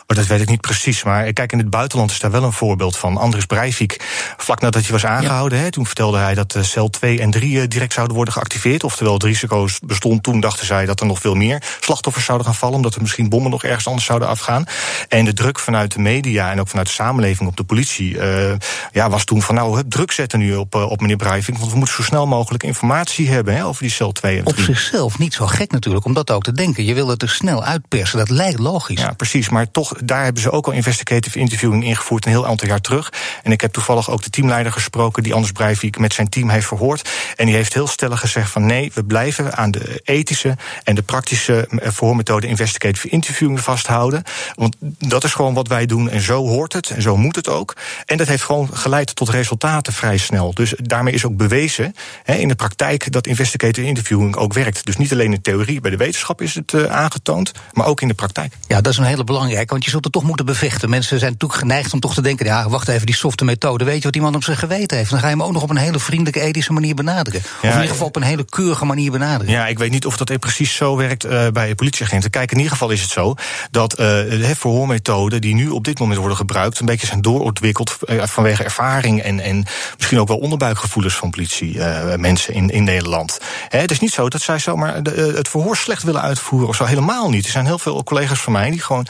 Oh, 0.06 0.16
dat 0.16 0.26
weet 0.26 0.40
ik 0.40 0.48
niet 0.48 0.60
precies. 0.60 1.02
Maar 1.02 1.32
kijk, 1.32 1.52
in 1.52 1.58
het 1.58 1.70
buitenland 1.70 2.10
is 2.10 2.20
daar 2.20 2.30
wel 2.30 2.42
een 2.42 2.52
voorbeeld 2.52 2.96
van. 2.96 3.16
Andris 3.16 3.46
Breivik, 3.46 3.96
vlak 4.36 4.60
nadat 4.60 4.82
hij 4.82 4.92
was 4.92 5.06
aangehouden, 5.06 5.58
hè, 5.58 5.70
toen 5.70 5.86
vertelde 5.86 6.18
hij 6.18 6.34
dat 6.34 6.54
uh, 6.54 6.62
cel 6.62 6.90
2 6.90 7.20
en 7.20 7.30
3 7.30 7.50
uh, 7.50 7.62
direct 7.68 7.92
zouden 7.92 8.16
worden 8.16 8.34
geactiveerd. 8.34 8.84
Oftewel, 8.84 9.12
het 9.12 9.22
risico 9.22 9.68
bestond. 9.84 10.22
Toen 10.22 10.40
dachten 10.40 10.66
zij 10.66 10.86
dat 10.86 11.00
er 11.00 11.06
nog 11.06 11.18
veel 11.18 11.34
meer 11.34 11.62
slachtoffers 11.80 12.24
zouden 12.24 12.46
gaan 12.46 12.56
vallen, 12.56 12.76
omdat 12.76 12.94
er 12.94 13.00
misschien 13.00 13.28
bommen 13.28 13.50
nog 13.50 13.64
ergens 13.64 13.86
anders 13.86 14.06
zouden 14.06 14.28
afgaan. 14.28 14.64
En 15.08 15.24
de 15.24 15.32
druk 15.32 15.58
vanuit 15.58 15.92
de 15.92 16.00
media 16.00 16.50
en 16.50 16.60
ook 16.60 16.68
vanuit 16.68 16.86
de 16.86 16.92
samenleving 16.92 17.48
op 17.48 17.56
de 17.56 17.64
politie 17.64 18.14
uh, 18.14 18.52
ja, 18.92 19.10
was 19.10 19.24
toen 19.24 19.42
van 19.42 19.54
nou, 19.54 19.82
druk 19.88 20.12
zetten 20.12 20.38
nu 20.38 20.54
op, 20.54 20.74
op 20.74 21.00
meneer 21.00 21.16
Breivik. 21.16 21.58
Want 21.58 21.70
we 21.70 21.76
moeten 21.76 21.96
zo 21.96 22.02
snel 22.02 22.26
mogelijk 22.26 22.62
informatie 22.62 23.28
hebben 23.28 23.54
hè, 23.54 23.64
over 23.64 23.82
die 23.82 23.90
cel 23.90 24.12
2 24.12 24.38
en 24.38 24.44
3. 24.44 24.58
Op 24.58 24.64
zichzelf 24.64 25.18
niet 25.18 25.34
zo 25.34 25.46
gek 25.46 25.70
natuurlijk, 25.70 26.04
om 26.04 26.12
dat 26.12 26.30
ook 26.30 26.42
te 26.42 26.52
denken. 26.52 26.84
Je 26.84 26.94
wil 26.94 27.08
het 27.08 27.22
er 27.22 27.28
snel 27.28 27.64
uitpersen. 27.64 28.18
Dat 28.18 28.28
lijkt 28.28 28.58
logisch. 28.58 29.00
Ja, 29.00 29.12
precies. 29.12 29.48
Maar 29.48 29.70
toch 29.70 29.91
daar 30.04 30.24
hebben 30.24 30.42
ze 30.42 30.50
ook 30.50 30.66
al 30.66 30.72
investigative 30.72 31.38
interviewing 31.38 31.84
ingevoerd 31.84 32.24
een 32.24 32.30
heel 32.30 32.46
aantal 32.46 32.68
jaar 32.68 32.80
terug. 32.80 33.12
En 33.42 33.52
ik 33.52 33.60
heb 33.60 33.72
toevallig 33.72 34.10
ook 34.10 34.22
de 34.22 34.30
teamleider 34.30 34.72
gesproken 34.72 35.22
die 35.22 35.34
Anders 35.34 35.52
Breivik 35.52 35.98
met 35.98 36.12
zijn 36.12 36.28
team 36.28 36.48
heeft 36.48 36.66
verhoord. 36.66 37.10
En 37.36 37.46
die 37.46 37.54
heeft 37.54 37.74
heel 37.74 37.86
stellig 37.86 38.20
gezegd 38.20 38.50
van 38.50 38.66
nee, 38.66 38.90
we 38.94 39.04
blijven 39.04 39.56
aan 39.56 39.70
de 39.70 40.00
ethische 40.04 40.56
en 40.84 40.94
de 40.94 41.02
praktische 41.02 41.66
eh, 41.66 41.90
verhoormethode 41.90 42.46
investigative 42.46 43.08
interviewing 43.08 43.60
vasthouden. 43.60 44.22
Want 44.54 44.76
dat 44.98 45.24
is 45.24 45.34
gewoon 45.34 45.54
wat 45.54 45.68
wij 45.68 45.86
doen 45.86 46.10
en 46.10 46.20
zo 46.20 46.46
hoort 46.46 46.72
het 46.72 46.90
en 46.90 47.02
zo 47.02 47.16
moet 47.16 47.36
het 47.36 47.48
ook. 47.48 47.76
En 48.06 48.16
dat 48.16 48.26
heeft 48.26 48.42
gewoon 48.42 48.68
geleid 48.72 49.16
tot 49.16 49.28
resultaten 49.28 49.92
vrij 49.92 50.16
snel. 50.16 50.54
Dus 50.54 50.74
daarmee 50.76 51.14
is 51.14 51.24
ook 51.24 51.36
bewezen 51.36 51.94
in 52.24 52.48
de 52.48 52.54
praktijk 52.54 53.12
dat 53.12 53.26
investigative 53.26 53.86
interviewing 53.86 54.36
ook 54.36 54.52
werkt. 54.52 54.86
Dus 54.86 54.96
niet 54.96 55.12
alleen 55.12 55.32
in 55.32 55.40
theorie, 55.42 55.80
bij 55.80 55.90
de 55.90 55.96
wetenschap 55.96 56.40
is 56.40 56.54
het 56.54 56.72
uh, 56.72 56.84
aangetoond, 56.84 57.52
maar 57.72 57.86
ook 57.86 58.00
in 58.00 58.08
de 58.08 58.14
praktijk. 58.14 58.52
Ja, 58.66 58.80
dat 58.80 58.92
is 58.92 58.98
een 58.98 59.04
hele 59.04 59.24
belangrijke, 59.24 59.74
want 59.82 59.94
je 59.94 60.00
zult 60.00 60.04
het 60.04 60.22
toch 60.22 60.30
moeten 60.30 60.46
bevechten. 60.46 60.90
Mensen 60.90 61.18
zijn 61.18 61.32
natuurlijk 61.32 61.60
geneigd 61.60 61.92
om 61.92 62.00
toch 62.00 62.14
te 62.14 62.22
denken: 62.22 62.46
ja, 62.46 62.68
wacht 62.68 62.88
even, 62.88 63.06
die 63.06 63.14
softe 63.14 63.44
methode. 63.44 63.84
Weet 63.84 63.98
je 63.98 64.02
wat 64.02 64.16
iemand 64.16 64.34
op 64.34 64.44
zijn 64.44 64.56
geweten 64.56 64.96
heeft? 64.96 65.10
Dan 65.10 65.18
ga 65.18 65.26
je 65.26 65.32
hem 65.32 65.42
ook 65.42 65.52
nog 65.52 65.62
op 65.62 65.70
een 65.70 65.76
hele 65.76 65.98
vriendelijke, 65.98 66.40
ethische 66.40 66.72
manier 66.72 66.94
benaderen. 66.94 67.40
of 67.40 67.62
in 67.62 67.70
ieder 67.70 67.88
geval 67.88 68.06
op 68.06 68.16
een 68.16 68.22
hele 68.22 68.44
keurige 68.44 68.84
manier 68.84 69.10
benaderen. 69.10 69.52
Ja, 69.52 69.66
ik 69.66 69.78
weet 69.78 69.90
niet 69.90 70.06
of 70.06 70.16
dat 70.16 70.38
precies 70.38 70.74
zo 70.74 70.96
werkt 70.96 71.26
uh, 71.26 71.48
bij 71.48 71.74
politieagenten. 71.74 72.30
Kijk, 72.30 72.50
in 72.50 72.56
ieder 72.56 72.72
geval 72.72 72.90
is 72.90 73.02
het 73.02 73.10
zo 73.10 73.34
dat 73.70 73.92
uh, 73.92 74.06
de 74.06 74.52
verhoormethoden 74.56 75.40
die 75.40 75.54
nu 75.54 75.68
op 75.68 75.84
dit 75.84 75.98
moment 75.98 76.18
worden 76.18 76.36
gebruikt, 76.36 76.78
een 76.78 76.86
beetje 76.86 77.06
zijn 77.06 77.20
doorontwikkeld 77.20 77.98
uh, 78.04 78.22
vanwege 78.24 78.64
ervaring 78.64 79.22
en, 79.22 79.40
en 79.40 79.64
misschien 79.96 80.20
ook 80.20 80.28
wel 80.28 80.38
onderbuikgevoelens 80.38 81.14
van 81.14 81.30
politiemensen 81.30 82.54
in, 82.54 82.70
in 82.70 82.84
Nederland. 82.84 83.38
Hè, 83.68 83.78
het 83.78 83.90
is 83.90 84.00
niet 84.00 84.12
zo 84.12 84.28
dat 84.28 84.42
zij 84.42 84.58
zomaar 84.58 85.02
de, 85.02 85.32
het 85.36 85.48
verhoor 85.48 85.76
slecht 85.76 86.02
willen 86.02 86.22
uitvoeren 86.22 86.68
of 86.68 86.76
zo. 86.76 86.84
Helemaal 86.84 87.30
niet. 87.30 87.44
Er 87.44 87.50
zijn 87.50 87.66
heel 87.66 87.78
veel 87.78 88.02
collega's 88.02 88.40
van 88.40 88.52
mij 88.52 88.70
die 88.70 88.80
gewoon 88.80 89.06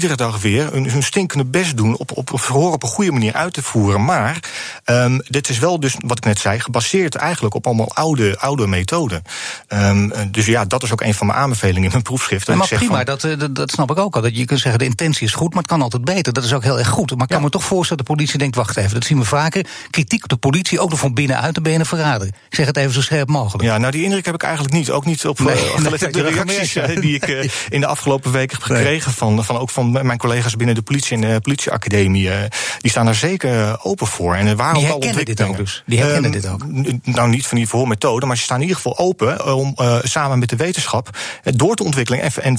iedere 0.00 0.16
dag 0.16 0.40
weer 0.40 0.72
hun, 0.72 1.02
stinkende 1.02 1.44
best 1.44 1.76
doen 1.76 1.96
op, 1.96 2.16
op, 2.16 2.32
op 2.32 2.40
verhoor 2.40 2.72
op 2.72 2.82
een 2.82 2.88
goede 2.88 3.12
manier 3.12 3.32
uit 3.32 3.52
te 3.52 3.62
voeren. 3.62 4.04
Maar 4.04 4.38
um, 4.84 5.22
dit 5.28 5.48
is 5.48 5.58
wel 5.58 5.80
dus, 5.80 5.94
wat 6.06 6.18
ik 6.18 6.24
net 6.24 6.38
zei, 6.38 6.60
gebaseerd 6.60 7.14
eigenlijk 7.14 7.54
op 7.54 7.66
allemaal 7.66 7.94
oude, 7.94 8.38
oude 8.38 8.66
methoden. 8.66 9.22
Um, 9.68 10.12
dus 10.30 10.46
ja, 10.46 10.64
dat 10.64 10.82
is 10.82 10.92
ook 10.92 11.00
een 11.00 11.14
van 11.14 11.26
mijn 11.26 11.38
aanbevelingen 11.38 11.84
in 11.84 11.90
mijn 11.90 12.02
proefschrift. 12.02 12.48
maar 12.48 12.68
prima, 12.68 13.04
dat, 13.04 13.26
dat 13.50 13.70
snap 13.70 13.90
ik 13.90 13.98
ook 13.98 14.14
al. 14.14 14.22
Dat 14.22 14.36
je 14.36 14.44
kunt 14.44 14.60
zeggen, 14.60 14.78
de 14.78 14.84
intentie 14.84 15.26
is 15.26 15.34
goed, 15.34 15.48
maar 15.48 15.62
het 15.62 15.70
kan 15.70 15.82
altijd 15.82 16.04
beter. 16.04 16.32
Dat 16.32 16.44
is 16.44 16.52
ook 16.52 16.62
heel 16.62 16.78
erg 16.78 16.88
goed. 16.88 17.10
Maar 17.10 17.22
ik 17.22 17.28
kan 17.28 17.42
me 17.42 17.50
toch 17.50 17.64
voorstellen 17.64 18.04
dat 18.04 18.06
de 18.06 18.12
politie 18.12 18.38
denkt, 18.38 18.56
wacht 18.56 18.76
even, 18.76 18.94
dat 18.94 19.04
zien 19.04 19.18
we 19.18 19.24
vaker. 19.24 19.66
Kritiek 19.90 20.22
op 20.22 20.28
de 20.28 20.36
politie, 20.36 20.80
ook 20.80 20.90
nog 20.90 20.98
van 20.98 21.14
binnenuit, 21.14 21.54
de 21.54 21.60
benen 21.60 21.86
verrader. 21.86 22.26
Ik 22.26 22.54
zeg 22.54 22.66
het 22.66 22.76
even 22.76 22.92
zo 22.92 23.00
scherp 23.00 23.28
mogelijk. 23.28 23.64
Ja, 23.64 23.78
nou 23.78 23.92
die 23.92 24.02
indruk 24.02 24.24
heb 24.24 24.34
ik 24.34 24.42
eigenlijk 24.42 24.74
niet. 24.74 24.90
Ook 24.90 25.04
niet 25.04 25.26
op 25.26 25.38
nee, 25.38 25.56
uh, 25.78 26.12
de 26.12 26.22
reacties 26.22 26.72
die 26.72 27.14
ik 27.14 27.28
uh, 27.30 27.48
in 27.68 27.80
de 27.80 27.86
afgelopen 27.86 28.32
weken 28.32 28.56
heb 28.56 28.66
gekregen 28.66 29.12
van, 29.12 29.44
van 29.44 29.58
ook 29.58 29.70
van 29.70 29.89
mijn 29.90 30.18
collega's 30.18 30.56
binnen 30.56 30.74
de 30.74 30.82
politie 30.82 31.16
en 31.16 31.20
de 31.20 31.40
politieacademie, 31.40 32.30
eh, 32.30 32.50
die 32.78 32.90
staan 32.90 33.04
daar 33.04 33.14
zeker 33.14 33.60
eh, 33.60 33.74
open 33.82 34.06
voor. 34.06 34.34
En 34.34 34.56
waar 34.56 34.74
die 34.74 34.84
herkennen 34.84 35.24
dit 35.24 35.42
ook 35.42 35.56
dus? 35.56 35.82
Die 35.86 35.98
herkennen 35.98 36.30
dit 36.30 36.48
ook? 36.48 36.64
Nou, 37.02 37.28
niet 37.28 37.46
van 37.46 37.56
die 37.56 37.68
verhoormethode, 37.68 38.26
maar 38.26 38.36
ze 38.36 38.42
staan 38.42 38.56
in 38.56 38.62
ieder 38.62 38.76
geval 38.76 38.98
open 38.98 39.38
eh, 39.38 39.56
om 39.56 39.74
samen 40.02 40.38
met 40.38 40.48
de 40.48 40.56
wetenschap 40.56 41.18
door 41.42 41.74
te 41.74 41.84
ontwikkelen 41.84 42.20
en, 42.20 42.32
en 42.42 42.58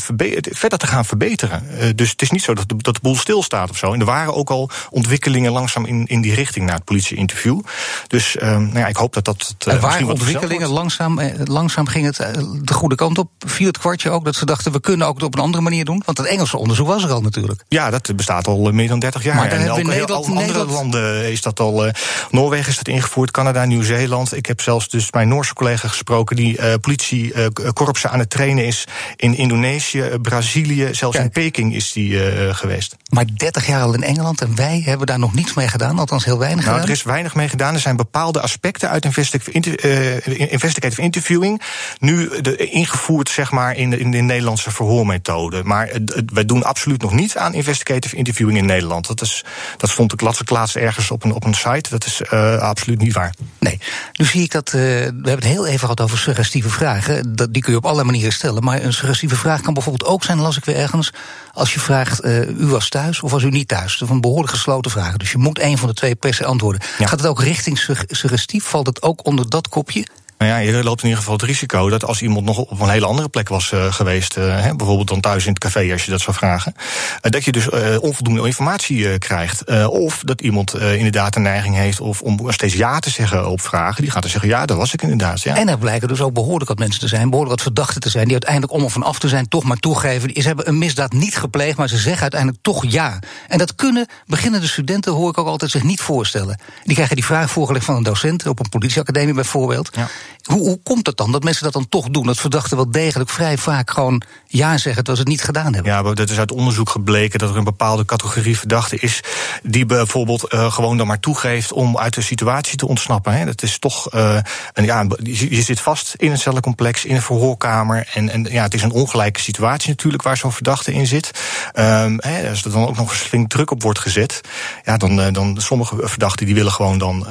verder 0.51 0.80
te 0.80 0.88
gaan 0.88 1.06
verbeteren. 1.06 1.63
dus 1.95 2.10
het 2.10 2.22
is 2.22 2.31
niet 2.31 2.44
zo 2.44 2.54
dat 2.54 2.69
de, 2.69 2.75
dat 2.78 2.94
de 2.94 3.00
boel 3.01 3.16
stilstaat 3.16 3.69
of 3.69 3.78
zo. 3.78 3.94
En 3.94 4.00
er 4.00 4.06
waren 4.06 4.33
ook 4.33 4.50
al 4.50 4.69
ontwikkelingen 4.89 5.51
langzaam 5.51 5.86
in, 5.86 6.06
in 6.07 6.22
die 6.22 6.33
richting 6.33 6.66
naar 6.66 6.75
het 6.75 6.86
politieinterview. 6.86 7.60
Dus 8.07 8.36
nou 8.39 8.80
ja, 8.80 8.88
ik 8.88 8.98
hoop 8.98 9.13
dat 9.13 9.25
dat. 9.25 9.56
er 9.68 9.80
waren 9.80 10.07
ontwikkelingen, 10.07 10.69
langzaam, 10.69 11.22
langzaam 11.44 11.88
ging 11.88 12.06
het 12.06 12.18
de 12.62 12.74
goede 12.74 12.95
kant 12.95 13.18
op. 13.18 13.30
Viel 13.39 13.68
het 13.68 13.78
kwartje 13.78 14.10
ook 14.10 14.25
dat 14.25 14.36
ze 14.36 14.45
dachten, 14.45 14.72
we 14.72 14.80
kunnen 14.80 15.07
ook 15.07 15.16
het 15.16 15.24
op 15.24 15.36
een 15.36 15.42
andere 15.42 15.63
manier 15.63 15.86
doen? 15.86 16.01
Want 16.06 16.18
het 16.18 16.28
Engelse 16.28 16.57
onderzoek 16.57 16.88
was 16.88 17.04
er 17.04 17.12
al 17.12 17.20
natuurlijk. 17.21 17.63
Ja, 17.68 17.89
dat 17.89 18.15
bestaat 18.15 18.47
al 18.47 18.71
meer 18.71 18.88
dan 18.88 19.00
30 19.00 19.23
jaar. 19.23 19.35
Maar 19.35 19.51
en 19.51 19.71
ook 19.71 19.77
in 19.77 19.88
Nederland, 19.88 20.25
andere 20.25 20.45
Nederland... 20.45 20.71
landen 20.71 21.31
is 21.31 21.41
dat 21.41 21.59
al. 21.59 21.85
Uh, 21.85 21.94
Noorwegen 22.29 22.69
is 22.69 22.77
dat 22.77 22.88
ingevoerd, 22.88 23.31
Canada, 23.31 23.65
Nieuw-Zeeland. 23.65 24.35
Ik 24.35 24.45
heb 24.45 24.62
zelfs 24.62 24.89
dus 24.89 25.12
mijn 25.12 25.27
Noorse 25.27 25.53
collega 25.53 25.88
gesproken 25.88 26.35
die 26.35 26.57
uh, 26.57 26.73
politiekorpsen 26.81 28.09
uh, 28.09 28.13
aan 28.13 28.19
het 28.19 28.29
trainen 28.29 28.65
is 28.65 28.88
in 29.15 29.38
Indonesië, 29.38 30.03
Brazilië, 30.21 30.89
zelfs 30.91 31.15
Kijk. 31.15 31.35
in 31.35 31.44
Peking 31.44 31.75
is 31.75 31.91
die 31.91 32.19
geweest. 32.53 32.95
Maar 33.09 33.25
30 33.38 33.68
jaar 33.68 33.81
al 33.81 33.94
in 33.94 34.03
Engeland 34.03 34.41
en 34.41 34.56
wij 34.56 34.81
hebben 34.85 35.07
daar 35.07 35.19
nog 35.19 35.33
niets 35.33 35.53
mee 35.53 35.68
gedaan, 35.68 36.00
althans 36.00 36.25
heel 36.25 36.39
weinig 36.39 36.65
nou, 36.65 36.75
gedaan. 36.75 36.89
Er 36.89 36.95
is 36.95 37.03
weinig 37.03 37.35
mee 37.35 37.50
gedaan. 37.50 37.73
Er 37.73 37.79
zijn 37.79 37.95
bepaalde 37.95 38.41
aspecten 38.41 38.89
uit 38.89 39.06
investigative, 39.06 40.50
investigative 40.50 41.01
interviewing 41.01 41.61
nu 41.99 42.42
de, 42.42 42.57
ingevoerd 42.57 43.30
zeg 43.30 43.51
maar, 43.51 43.75
in 43.75 43.90
de, 43.90 43.97
in 43.97 44.11
de 44.11 44.18
Nederlandse 44.18 44.71
verhoormethode. 44.71 45.63
Maar 45.63 45.90
wij 46.33 46.45
doen 46.45 46.63
absoluut 46.63 47.01
nog 47.01 47.10
niet 47.13 47.37
aan 47.37 47.53
investigative 47.53 48.15
interviewing 48.15 48.57
in 48.57 48.65
Nederland. 48.65 49.07
Dat, 49.07 49.21
is, 49.21 49.44
dat 49.77 49.89
stond 49.89 50.13
ik 50.13 50.49
laatst 50.49 50.75
ergens 50.75 51.11
op 51.11 51.23
een, 51.23 51.33
op 51.33 51.44
een 51.44 51.53
site. 51.53 51.89
Dat 51.89 52.06
is 52.06 52.21
uh, 52.33 52.57
absoluut 52.57 53.01
niet 53.01 53.13
waar. 53.13 53.33
Nee. 53.59 53.80
Nu 54.13 54.25
zie 54.25 54.44
ik 54.44 54.51
dat. 54.51 54.68
Uh, 54.68 54.73
we 54.73 54.80
hebben 55.03 55.33
het 55.33 55.44
heel 55.44 55.65
even 55.65 55.80
gehad 55.80 56.01
over 56.01 56.18
suggestieve 56.18 56.69
vragen. 56.69 57.35
Dat, 57.35 57.53
die 57.53 57.61
kun 57.61 57.71
je 57.71 57.77
op 57.77 57.83
allerlei 57.83 58.09
manieren 58.09 58.33
stellen. 58.33 58.63
Maar 58.63 58.83
een 58.83 58.94
suggestieve 58.94 59.35
vraag 59.35 59.61
kan 59.61 59.73
bijvoorbeeld 59.73 60.09
ook 60.09 60.23
zijn, 60.23 60.39
las 60.39 60.57
ik 60.57 60.65
weer 60.65 60.75
ergens. 60.75 61.13
Als 61.53 61.73
je 61.73 61.80
vraagt, 61.80 62.25
uh, 62.25 62.49
u 62.49 62.65
was 62.65 62.89
thuis 62.89 63.21
of 63.21 63.31
was 63.31 63.44
u 63.44 63.49
niet 63.49 63.68
thuis? 63.68 63.97
Dat 63.97 64.07
is 64.07 64.15
een 64.15 64.21
behoorlijk 64.21 64.49
gesloten 64.53 64.91
vraag. 64.91 65.18
Dus 65.18 65.31
je 65.31 65.37
moet 65.37 65.59
een 65.59 65.77
van 65.77 65.87
de 65.87 65.94
twee 65.94 66.15
per 66.15 66.33
se 66.33 66.45
antwoorden. 66.45 66.81
Ja. 66.97 67.07
Gaat 67.07 67.19
het 67.19 67.30
ook 67.30 67.44
richting 67.44 67.80
suggestief? 68.07 68.63
Valt 68.63 68.87
het 68.87 69.01
ook 69.01 69.25
onder 69.25 69.49
dat 69.49 69.68
kopje? 69.68 70.06
Nou 70.42 70.54
ja, 70.54 70.60
je 70.60 70.83
loopt 70.83 71.02
in 71.02 71.07
ieder 71.07 71.24
geval 71.24 71.38
het 71.38 71.44
risico 71.44 71.90
dat 71.90 72.06
als 72.06 72.21
iemand 72.21 72.45
nog 72.45 72.57
op 72.57 72.80
een 72.80 72.90
hele 72.90 73.06
andere 73.06 73.30
plek 73.30 73.50
was 73.50 73.71
uh, 73.71 73.94
geweest, 73.94 74.38
uh, 74.38 74.62
hè, 74.62 74.76
bijvoorbeeld 74.76 75.07
dan 75.07 75.19
thuis 75.19 75.45
in 75.45 75.50
het 75.50 75.60
café 75.60 75.92
als 75.92 76.06
je 76.06 76.12
dat 76.12 76.21
zou 76.21 76.36
vragen, 76.36 76.74
uh, 76.78 77.31
dat 77.31 77.45
je 77.45 77.52
dus 77.52 77.69
onvoldoende 78.00 78.45
informatie 78.45 79.18
krijgt. 79.18 79.88
of 79.88 80.21
dat 80.26 80.42
iemand 80.42 80.76
inderdaad 80.76 81.36
een 81.36 81.42
neiging 81.42 81.76
heeft 81.76 82.00
of 82.00 82.21
om 82.21 82.52
steeds 82.52 82.74
ja 82.74 83.00
te 83.00 83.10
zeggen 83.10 83.50
op 83.50 83.62
vragen. 83.62 84.02
Die 84.02 84.12
gaat 84.12 84.21
dan 84.21 84.31
zeggen, 84.31 84.50
ja, 84.50 84.66
dat 84.66 84.78
was 84.78 84.94
ik 84.94 85.02
inderdaad. 85.02 85.42
Ja. 85.42 85.56
En 85.56 85.69
er 85.69 85.78
blijken 85.78 86.07
dus 86.07 86.21
ook 86.21 86.33
behoorlijk 86.33 86.69
wat 86.69 86.80
mensen 86.80 87.00
te 87.00 87.07
zijn, 87.07 87.30
behoorlijk 87.30 87.56
wat 87.56 87.62
verdachten 87.62 88.02
te 88.02 88.10
zijn, 88.10 88.24
die 88.24 88.33
uiteindelijk 88.33 88.74
om 88.74 88.83
of 88.83 88.94
van 88.94 89.04
af 89.04 89.19
te 89.19 89.28
zijn 89.28 89.48
toch 89.48 89.64
maar 89.64 89.78
toegeven. 89.78 90.42
Ze 90.42 90.48
hebben 90.48 90.68
een 90.68 90.78
misdaad 90.78 91.14
niet 91.14 91.38
gepleegd, 91.38 91.78
maar 91.78 91.90
ze 91.90 91.98
zeggen 91.98 92.21
uiteindelijk 92.21 92.62
toch 92.64 92.86
ja. 92.88 93.19
En 93.48 93.57
dat 93.57 93.76
kunnen 93.76 94.07
beginnende 94.26 94.68
studenten, 94.68 95.12
hoor 95.12 95.30
ik 95.30 95.38
ook 95.38 95.48
altijd, 95.48 95.71
zich 95.71 95.83
niet 95.83 96.02
voorstellen. 96.02 96.60
Die 96.83 96.94
krijgen 96.94 97.16
die 97.16 97.26
vraag 97.26 97.52
voorgelegd 97.52 97.86
van 97.86 97.95
een 97.95 98.04
docent, 98.04 98.48
op 98.48 98.60
een 98.60 98.69
politieacademie 98.69 99.33
bijvoorbeeld. 99.33 99.90
Ja. 99.94 100.07
Hoe, 100.42 100.59
hoe 100.59 100.80
komt 100.83 101.06
het 101.06 101.18
dan 101.18 101.31
dat 101.31 101.44
mensen 101.44 101.64
dat 101.64 101.73
dan 101.73 101.90
toch 101.90 102.09
doen? 102.09 102.26
Dat 102.26 102.38
verdachten 102.38 102.78
wel 102.78 102.92
degelijk 102.92 103.30
vrij 103.30 103.57
vaak 103.57 103.92
gewoon 103.92 104.21
ja 104.47 104.78
zeggen 104.78 105.04
terwijl 105.04 105.16
ze 105.16 105.21
het 105.21 105.31
niet 105.31 105.44
gedaan 105.44 105.73
hebben. 105.73 105.92
Ja, 105.92 106.14
dat 106.14 106.30
is 106.30 106.40
uit 106.40 106.52
onderzoek 106.52 106.90
gebleken 106.90 107.40
dat 107.40 107.50
er 107.50 107.57
een 107.57 107.64
bepaalde 107.64 108.06
categorie 108.06 108.57
verdachte 108.57 108.95
is 108.95 109.23
die 109.64 109.85
bijvoorbeeld 109.85 110.54
uh, 110.54 110.71
gewoon 110.71 110.97
dan 110.97 111.07
maar 111.07 111.19
toegeeft 111.19 111.71
om 111.71 111.97
uit 111.97 112.14
de 112.14 112.21
situatie 112.21 112.78
te 112.78 112.88
ontsnappen. 112.88 113.33
Hè. 113.33 113.45
Dat 113.45 113.61
is 113.64 113.80
toch 113.80 114.14
uh, 114.14 114.38
een, 114.73 114.85
ja, 114.85 115.06
je, 115.23 115.56
je, 115.56 115.61
zit 115.61 115.80
vast 115.80 116.14
in 116.18 116.31
een 116.31 116.38
cellencomplex, 116.38 117.06
in 117.06 117.16
een 117.16 117.21
verhoorkamer. 117.21 118.09
En, 118.14 118.30
en 118.30 118.47
ja, 118.52 118.64
het 118.64 118.73
is 118.73 118.81
een 118.81 118.92
ongelijke 118.92 119.40
situatie 119.40 119.90
natuurlijk 119.90 120.23
waar 120.23 120.38
zo'n 120.38 120.52
verdachte 120.52 120.94
in 120.94 121.07
zit. 121.07 121.31
Um, 121.73 122.18
hè, 122.19 122.50
als 122.50 122.64
er 122.64 122.71
dan 122.71 122.88
ook 122.88 122.97
nog 122.97 123.09
eens 123.09 123.19
flink 123.19 123.50
druk 123.50 123.71
op 123.71 123.81
wordt 123.81 124.00
gezet, 124.00 124.42
ja, 124.83 124.97
dan, 124.97 125.19
uh, 125.19 125.26
dan 125.31 125.56
sommige 125.57 125.95
verdachten 126.00 126.45
die 126.45 126.56
willen 126.56 126.71
gewoon 126.71 126.97
dan 126.97 127.28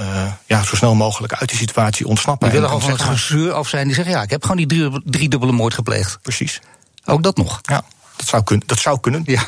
ja, 0.46 0.62
zo 0.62 0.76
snel 0.76 0.94
mogelijk 0.94 1.32
uit 1.32 1.48
die 1.48 1.58
situatie 1.58 2.06
ontsnappen. 2.06 2.50
Die 2.50 2.60
willen 2.60 2.74
gewoon 2.74 2.89
van 2.96 3.08
het 3.08 3.18
gezeur 3.18 3.52
af 3.52 3.68
zijn. 3.68 3.86
Die 3.86 3.94
zeggen 3.94 4.14
ja, 4.14 4.22
ik 4.22 4.30
heb 4.30 4.42
gewoon 4.42 4.56
die 4.56 4.66
drie, 4.66 5.02
driedubbele 5.04 5.52
moord 5.52 5.74
gepleegd. 5.74 6.18
Precies. 6.22 6.60
Ook 7.04 7.22
dat 7.22 7.36
nog? 7.36 7.60
Ja, 7.62 7.82
dat 8.16 8.26
zou, 8.26 8.42
kun, 8.42 8.62
dat 8.66 8.78
zou 8.78 9.00
kunnen. 9.00 9.22
Ja. 9.24 9.42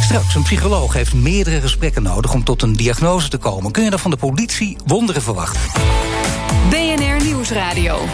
Straks, 0.00 0.34
een 0.34 0.42
psycholoog 0.42 0.92
heeft 0.92 1.14
meerdere 1.14 1.60
gesprekken 1.60 2.02
nodig 2.02 2.32
om 2.32 2.44
tot 2.44 2.62
een 2.62 2.72
diagnose 2.72 3.28
te 3.28 3.36
komen. 3.36 3.72
Kun 3.72 3.84
je 3.84 3.90
dan 3.90 3.98
van 3.98 4.10
de 4.10 4.16
politie 4.16 4.76
wonderen 4.86 5.22
verwachten? 5.22 5.60
BNR 6.70 7.24
Nieuwsradio. 7.24 8.04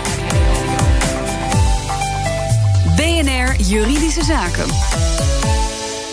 BNR 2.97 3.61
Juridische 3.61 4.25
Zaken. 4.25 4.67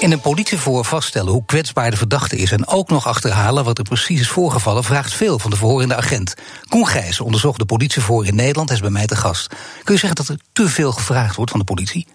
In 0.04 0.12
een 0.12 0.22
politieverhoor 0.22 0.86
vaststellen 0.86 1.32
hoe 1.32 1.46
kwetsbaar 1.46 1.92
de 1.92 1.98
verdachte 1.98 2.38
is... 2.38 2.52
en 2.52 2.68
ook 2.68 2.90
nog 2.90 3.08
achterhalen 3.08 3.64
wat 3.64 3.78
er 3.78 3.84
precies 3.84 4.20
is 4.20 4.28
voorgevallen... 4.28 4.84
vraagt 4.84 5.14
veel 5.14 5.40
van 5.40 5.52
de 5.52 5.58
verhorende 5.58 5.96
agent. 5.96 6.34
Koen 6.68 6.88
Gijs 6.88 7.20
onderzocht 7.20 7.60
de 7.60 7.66
politieverhoor 7.66 8.26
in 8.26 8.36
Nederland. 8.36 8.68
Hij 8.68 8.78
is 8.78 8.84
bij 8.84 8.92
mij 8.92 9.06
te 9.06 9.16
gast. 9.16 9.48
Kun 9.84 9.94
je 9.94 10.00
zeggen 10.00 10.16
dat 10.16 10.28
er 10.28 10.38
te 10.54 10.70
veel 10.70 10.92
gevraagd 10.92 11.36
wordt 11.36 11.52
van 11.52 11.60
de 11.60 11.66
politie? 11.66 12.08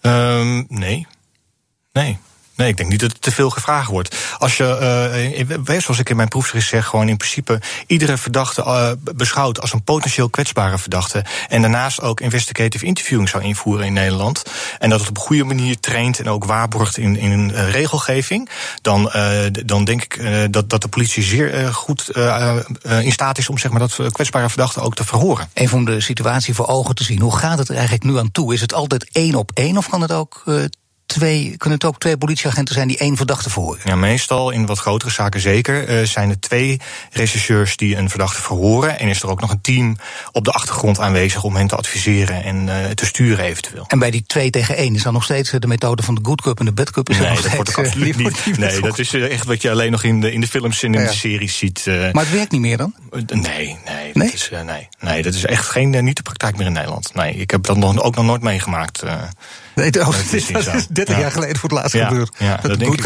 Um, 0.00 0.66
nee. 0.68 1.06
Nee. 1.92 2.18
Nee, 2.58 2.68
ik 2.68 2.76
denk 2.76 2.90
niet 2.90 3.00
dat 3.00 3.12
het 3.12 3.22
te 3.22 3.30
veel 3.30 3.50
gevraagd 3.50 3.90
wordt. 3.90 4.16
Als 4.38 4.56
je, 4.56 5.28
uh, 5.66 5.80
zoals 5.80 5.98
ik 5.98 6.10
in 6.10 6.16
mijn 6.16 6.28
proefschrift 6.28 6.68
zeg, 6.68 6.86
gewoon 6.86 7.08
in 7.08 7.16
principe 7.16 7.60
iedere 7.86 8.16
verdachte 8.16 8.96
beschouwt 9.14 9.60
als 9.60 9.72
een 9.72 9.82
potentieel 9.82 10.28
kwetsbare 10.30 10.78
verdachte. 10.78 11.24
En 11.48 11.60
daarnaast 11.60 12.00
ook 12.00 12.20
investigative 12.20 12.84
interviewing 12.84 13.28
zou 13.28 13.42
invoeren 13.42 13.86
in 13.86 13.92
Nederland. 13.92 14.42
En 14.78 14.90
dat 14.90 15.00
het 15.00 15.08
op 15.08 15.16
een 15.16 15.22
goede 15.22 15.44
manier 15.44 15.80
traint 15.80 16.18
en 16.18 16.28
ook 16.28 16.44
waarborgt 16.44 16.96
in, 16.96 17.16
in 17.16 17.50
regelgeving. 17.50 18.48
Dan, 18.82 19.12
dan 19.64 19.84
denk 19.84 20.02
ik 20.02 20.20
dat, 20.52 20.70
dat 20.70 20.82
de 20.82 20.88
politie 20.88 21.22
zeer 21.22 21.74
goed 21.74 22.10
in 22.82 23.12
staat 23.12 23.38
is 23.38 23.48
om 23.48 23.58
zeg 23.58 23.70
maar, 23.70 23.80
dat 23.80 24.12
kwetsbare 24.12 24.48
verdachte 24.48 24.80
ook 24.80 24.94
te 24.94 25.04
verhoren. 25.04 25.50
Even 25.54 25.76
om 25.76 25.84
de 25.84 26.00
situatie 26.00 26.54
voor 26.54 26.66
ogen 26.66 26.94
te 26.94 27.04
zien. 27.04 27.20
Hoe 27.20 27.36
gaat 27.36 27.58
het 27.58 27.68
er 27.68 27.74
eigenlijk 27.74 28.04
nu 28.04 28.18
aan 28.18 28.30
toe? 28.32 28.54
Is 28.54 28.60
het 28.60 28.74
altijd 28.74 29.08
één 29.12 29.34
op 29.34 29.50
één 29.54 29.76
of 29.76 29.88
kan 29.88 30.00
het 30.00 30.12
ook 30.12 30.42
twee, 31.08 31.56
kunnen 31.56 31.78
het 31.78 31.88
ook 31.88 31.98
twee 31.98 32.16
politieagenten 32.16 32.74
zijn 32.74 32.88
die 32.88 32.98
één 32.98 33.16
verdachte 33.16 33.50
verhoren? 33.50 33.80
Ja, 33.84 33.96
meestal 33.96 34.50
in 34.50 34.66
wat 34.66 34.78
grotere 34.78 35.10
zaken 35.10 35.40
zeker 35.40 35.88
uh, 35.88 36.06
zijn 36.06 36.30
er 36.30 36.40
twee 36.40 36.80
rechercheurs 37.10 37.76
die 37.76 37.96
een 37.96 38.08
verdachte 38.08 38.42
verhoren. 38.42 38.98
En 38.98 39.08
is 39.08 39.22
er 39.22 39.28
ook 39.28 39.40
nog 39.40 39.50
een 39.50 39.60
team 39.60 39.96
op 40.32 40.44
de 40.44 40.50
achtergrond 40.50 41.00
aanwezig 41.00 41.44
om 41.44 41.56
hen 41.56 41.66
te 41.66 41.76
adviseren 41.76 42.44
en 42.44 42.66
uh, 42.66 42.86
te 42.94 43.06
sturen 43.06 43.44
eventueel. 43.44 43.84
En 43.86 43.98
bij 43.98 44.10
die 44.10 44.24
twee 44.26 44.50
tegen 44.50 44.76
één 44.76 44.94
is 44.94 45.02
dan 45.02 45.12
nog 45.12 45.24
steeds 45.24 45.50
de 45.50 45.66
methode 45.66 46.02
van 46.02 46.14
de 46.14 46.20
good 46.22 46.42
cup 46.42 46.58
en 46.58 46.64
de 46.64 46.72
bad 46.72 46.90
cup? 46.90 47.08
Is 47.08 47.18
nee, 47.18 47.42
dat 47.42 47.54
wordt 47.54 47.68
ook 47.68 47.84
absoluut 47.84 48.16
niet. 48.16 48.58
Nee, 48.58 48.80
dat 48.80 48.98
is 48.98 49.14
echt 49.14 49.44
wat 49.44 49.62
je 49.62 49.70
alleen 49.70 49.90
nog 49.90 50.02
in 50.02 50.20
de, 50.20 50.32
in 50.32 50.40
de 50.40 50.48
films 50.48 50.82
en 50.82 50.94
in 50.94 51.04
de 51.04 51.12
series 51.12 51.58
ziet. 51.58 51.84
Uh, 51.88 52.12
maar 52.12 52.24
het 52.24 52.32
werkt 52.32 52.52
niet 52.52 52.60
meer 52.60 52.76
dan? 52.76 52.94
Nee, 53.10 53.26
nee, 53.36 53.76
nee? 53.84 54.12
Dat, 54.12 54.32
is, 54.32 54.50
nee, 54.64 54.88
nee 55.00 55.22
dat 55.22 55.34
is 55.34 55.44
echt 55.44 55.66
geen, 55.66 56.04
niet 56.04 56.16
de 56.16 56.22
praktijk 56.22 56.56
meer 56.56 56.66
in 56.66 56.72
Nederland. 56.72 57.14
Nee, 57.14 57.34
ik 57.34 57.50
heb 57.50 57.62
dat 57.64 57.76
nog, 57.76 58.02
ook 58.02 58.16
nog 58.16 58.24
nooit 58.24 58.42
meegemaakt. 58.42 59.02
Nee, 59.78 59.90
dat, 59.90 60.14
is, 60.32 60.46
dat 60.46 60.74
is 60.74 60.86
30 60.86 61.18
jaar 61.18 61.30
geleden 61.30 61.56
voor 61.56 61.68
het 61.68 61.78
laatst 61.78 61.96
gebeurd. 61.96 62.30
Ja, 62.38 62.56
dat, 62.56 62.78
denk 62.78 62.94
ik. 62.94 63.02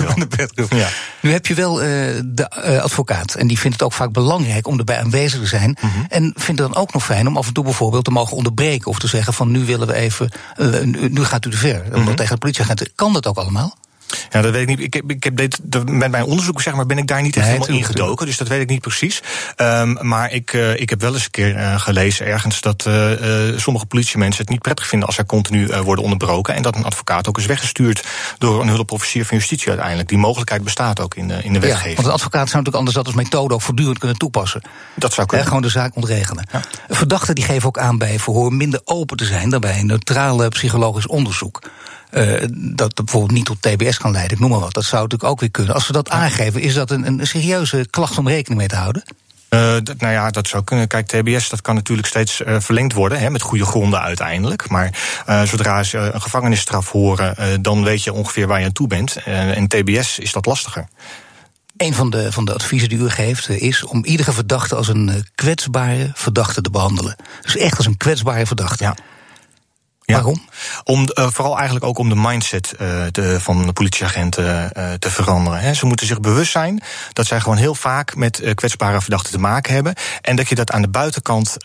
De 0.54 0.66
ja. 0.76 0.88
Nu 1.20 1.32
heb 1.32 1.46
je 1.46 1.54
wel 1.54 1.82
uh, 1.82 1.88
de 2.24 2.50
uh, 2.66 2.82
advocaat. 2.82 3.34
En 3.34 3.46
die 3.46 3.58
vindt 3.58 3.76
het 3.76 3.86
ook 3.86 3.92
vaak 3.92 4.12
belangrijk 4.12 4.66
om 4.66 4.78
erbij 4.78 4.98
aanwezig 4.98 5.40
te 5.40 5.46
zijn. 5.46 5.78
Mm 5.80 5.90
-hmm. 5.90 6.06
En 6.08 6.22
vindt 6.22 6.60
het 6.60 6.72
dan 6.72 6.82
ook 6.82 6.92
nog 6.92 7.04
fijn 7.04 7.26
om 7.26 7.36
af 7.36 7.46
en 7.46 7.52
toe 7.52 7.64
bijvoorbeeld 7.64 8.04
te 8.04 8.10
mogen 8.10 8.36
onderbreken. 8.36 8.90
Of 8.90 8.98
te 8.98 9.06
zeggen 9.06 9.34
van 9.34 9.50
nu 9.50 9.64
willen 9.64 9.86
we 9.86 9.94
even, 9.94 10.30
uh, 10.56 11.08
nu 11.08 11.24
gaat 11.24 11.44
u 11.44 11.50
te 11.50 11.56
ver. 11.56 11.84
Mm 11.86 11.92
-hmm. 11.92 12.14
Tegen 12.14 12.32
de 12.32 12.40
politieagent. 12.40 12.92
Kan 12.94 13.12
dat 13.12 13.26
ook 13.26 13.36
allemaal? 13.36 13.76
Ja, 14.30 14.42
dat 14.42 14.52
weet 14.52 14.62
ik 14.62 14.68
niet. 14.68 14.80
Ik 14.80 14.94
heb, 14.94 15.10
ik 15.10 15.24
heb 15.24 15.36
dit, 15.36 15.60
met 15.84 16.10
mijn 16.10 16.24
onderzoek 16.24 16.62
zeg 16.62 16.74
maar, 16.74 16.86
ben 16.86 16.98
ik 16.98 17.06
daar 17.06 17.22
niet 17.22 17.36
echt 17.36 17.46
nee, 17.46 17.54
helemaal 17.54 17.76
ingedoken. 17.76 18.26
Dus 18.26 18.36
dat 18.36 18.48
weet 18.48 18.60
ik 18.60 18.68
niet 18.68 18.80
precies. 18.80 19.22
Um, 19.56 19.98
maar 20.00 20.32
ik, 20.32 20.52
uh, 20.52 20.80
ik 20.80 20.90
heb 20.90 21.00
wel 21.00 21.14
eens 21.14 21.24
een 21.24 21.30
keer 21.30 21.56
uh, 21.56 21.80
gelezen 21.80 22.26
ergens 22.26 22.60
dat 22.60 22.86
uh, 22.88 23.58
sommige 23.58 23.86
politiemensen 23.86 24.40
het 24.40 24.50
niet 24.50 24.62
prettig 24.62 24.86
vinden 24.86 25.06
als 25.06 25.16
zij 25.16 25.24
continu 25.24 25.66
worden 25.66 26.04
onderbroken. 26.04 26.54
En 26.54 26.62
dat 26.62 26.76
een 26.76 26.84
advocaat 26.84 27.28
ook 27.28 27.38
is 27.38 27.46
weggestuurd 27.46 28.04
door 28.38 28.60
een 28.60 28.68
hulpofficier 28.68 29.24
van 29.24 29.36
justitie 29.36 29.68
uiteindelijk. 29.68 30.08
Die 30.08 30.18
mogelijkheid 30.18 30.64
bestaat 30.64 31.00
ook 31.00 31.14
in 31.14 31.28
de, 31.28 31.42
in 31.42 31.52
de 31.52 31.60
wetgeving. 31.60 31.88
Ja, 31.88 31.94
want 31.94 32.06
een 32.06 32.12
advocaat 32.12 32.48
zou 32.48 32.62
natuurlijk 32.62 32.76
anders 32.76 32.96
dat 32.96 33.06
als 33.06 33.14
methode 33.14 33.54
ook 33.54 33.62
voortdurend 33.62 33.98
kunnen 33.98 34.18
toepassen. 34.18 34.62
Dat 34.94 35.12
zou 35.12 35.26
kunnen. 35.26 35.46
En 35.46 35.52
gewoon 35.52 35.66
de 35.66 35.78
zaak 35.78 35.96
ontregelen. 35.96 36.46
Ja. 36.52 36.60
Verdachten 36.88 37.34
die 37.34 37.44
geven 37.44 37.68
ook 37.68 37.78
aan 37.78 37.98
bij 37.98 38.18
verhoor 38.18 38.52
minder 38.52 38.80
open 38.84 39.16
te 39.16 39.24
zijn 39.24 39.50
dan 39.50 39.60
bij 39.60 39.78
een 39.78 39.86
neutrale 39.86 40.48
psychologisch 40.48 41.06
onderzoek. 41.06 41.62
Uh, 42.12 42.42
dat 42.52 42.94
bijvoorbeeld 42.94 43.32
niet 43.32 43.44
tot 43.44 43.62
TBS 43.62 43.98
kan 43.98 44.12
leiden, 44.12 44.32
ik 44.32 44.38
noem 44.38 44.50
maar 44.50 44.60
wat. 44.60 44.74
Dat 44.74 44.84
zou 44.84 45.02
natuurlijk 45.02 45.30
ook 45.30 45.40
weer 45.40 45.50
kunnen. 45.50 45.74
Als 45.74 45.86
we 45.86 45.92
dat 45.92 46.10
aangeven, 46.10 46.60
is 46.60 46.74
dat 46.74 46.90
een, 46.90 47.06
een 47.06 47.26
serieuze 47.26 47.86
klacht 47.90 48.18
om 48.18 48.28
rekening 48.28 48.60
mee 48.60 48.68
te 48.68 48.76
houden? 48.76 49.02
Uh, 49.54 49.60
nou 49.98 50.12
ja, 50.12 50.30
dat 50.30 50.48
zou 50.48 50.64
kunnen. 50.64 50.88
Kijk, 50.88 51.06
TBS 51.06 51.48
dat 51.48 51.60
kan 51.60 51.74
natuurlijk 51.74 52.08
steeds 52.08 52.40
uh, 52.40 52.56
verlengd 52.60 52.92
worden, 52.92 53.18
hè, 53.18 53.30
met 53.30 53.42
goede 53.42 53.64
gronden 53.64 54.00
uiteindelijk. 54.00 54.68
Maar 54.68 54.98
uh, 55.28 55.42
zodra 55.42 55.82
ze 55.82 55.98
een 55.98 56.22
gevangenisstraf 56.22 56.90
horen, 56.90 57.62
dan 57.62 57.84
weet 57.84 58.04
je 58.04 58.12
ongeveer 58.12 58.46
waar 58.46 58.58
je 58.58 58.64
aan 58.64 58.72
toe 58.72 58.86
bent. 58.86 59.16
en 59.24 59.68
TBS 59.68 60.18
is 60.18 60.32
dat 60.32 60.46
lastiger. 60.46 60.88
Een 61.76 61.94
van 61.94 62.10
de, 62.10 62.32
van 62.32 62.44
de 62.44 62.54
adviezen 62.54 62.88
die 62.88 62.98
u 62.98 63.10
geeft 63.10 63.48
is 63.48 63.84
om 63.84 64.04
iedere 64.04 64.32
verdachte 64.32 64.74
als 64.74 64.88
een 64.88 65.26
kwetsbare 65.34 66.10
verdachte 66.14 66.60
te 66.60 66.70
behandelen. 66.70 67.16
Dus 67.42 67.56
echt 67.56 67.76
als 67.76 67.86
een 67.86 67.96
kwetsbare 67.96 68.46
verdachte. 68.46 68.84
Ja. 68.84 68.96
Ja. 70.04 70.14
Waarom? 70.14 70.48
Om, 70.84 71.08
uh, 71.14 71.26
vooral 71.30 71.54
eigenlijk 71.56 71.84
ook 71.84 71.98
om 71.98 72.08
de 72.08 72.14
mindset 72.14 72.72
uh, 72.72 73.04
de, 73.10 73.40
van 73.40 73.66
de 73.66 73.72
politieagenten 73.72 74.70
uh, 74.76 74.92
te 74.92 75.10
veranderen. 75.10 75.60
He, 75.60 75.74
ze 75.74 75.86
moeten 75.86 76.06
zich 76.06 76.20
bewust 76.20 76.52
zijn 76.52 76.82
dat 77.12 77.26
zij 77.26 77.40
gewoon 77.40 77.56
heel 77.56 77.74
vaak 77.74 78.14
met 78.14 78.42
kwetsbare 78.54 79.00
verdachten 79.00 79.32
te 79.32 79.38
maken 79.38 79.74
hebben. 79.74 79.94
En 80.20 80.36
dat 80.36 80.48
je 80.48 80.54
dat 80.54 80.70
aan 80.70 80.82
de 80.82 80.88
buitenkant 80.88 81.56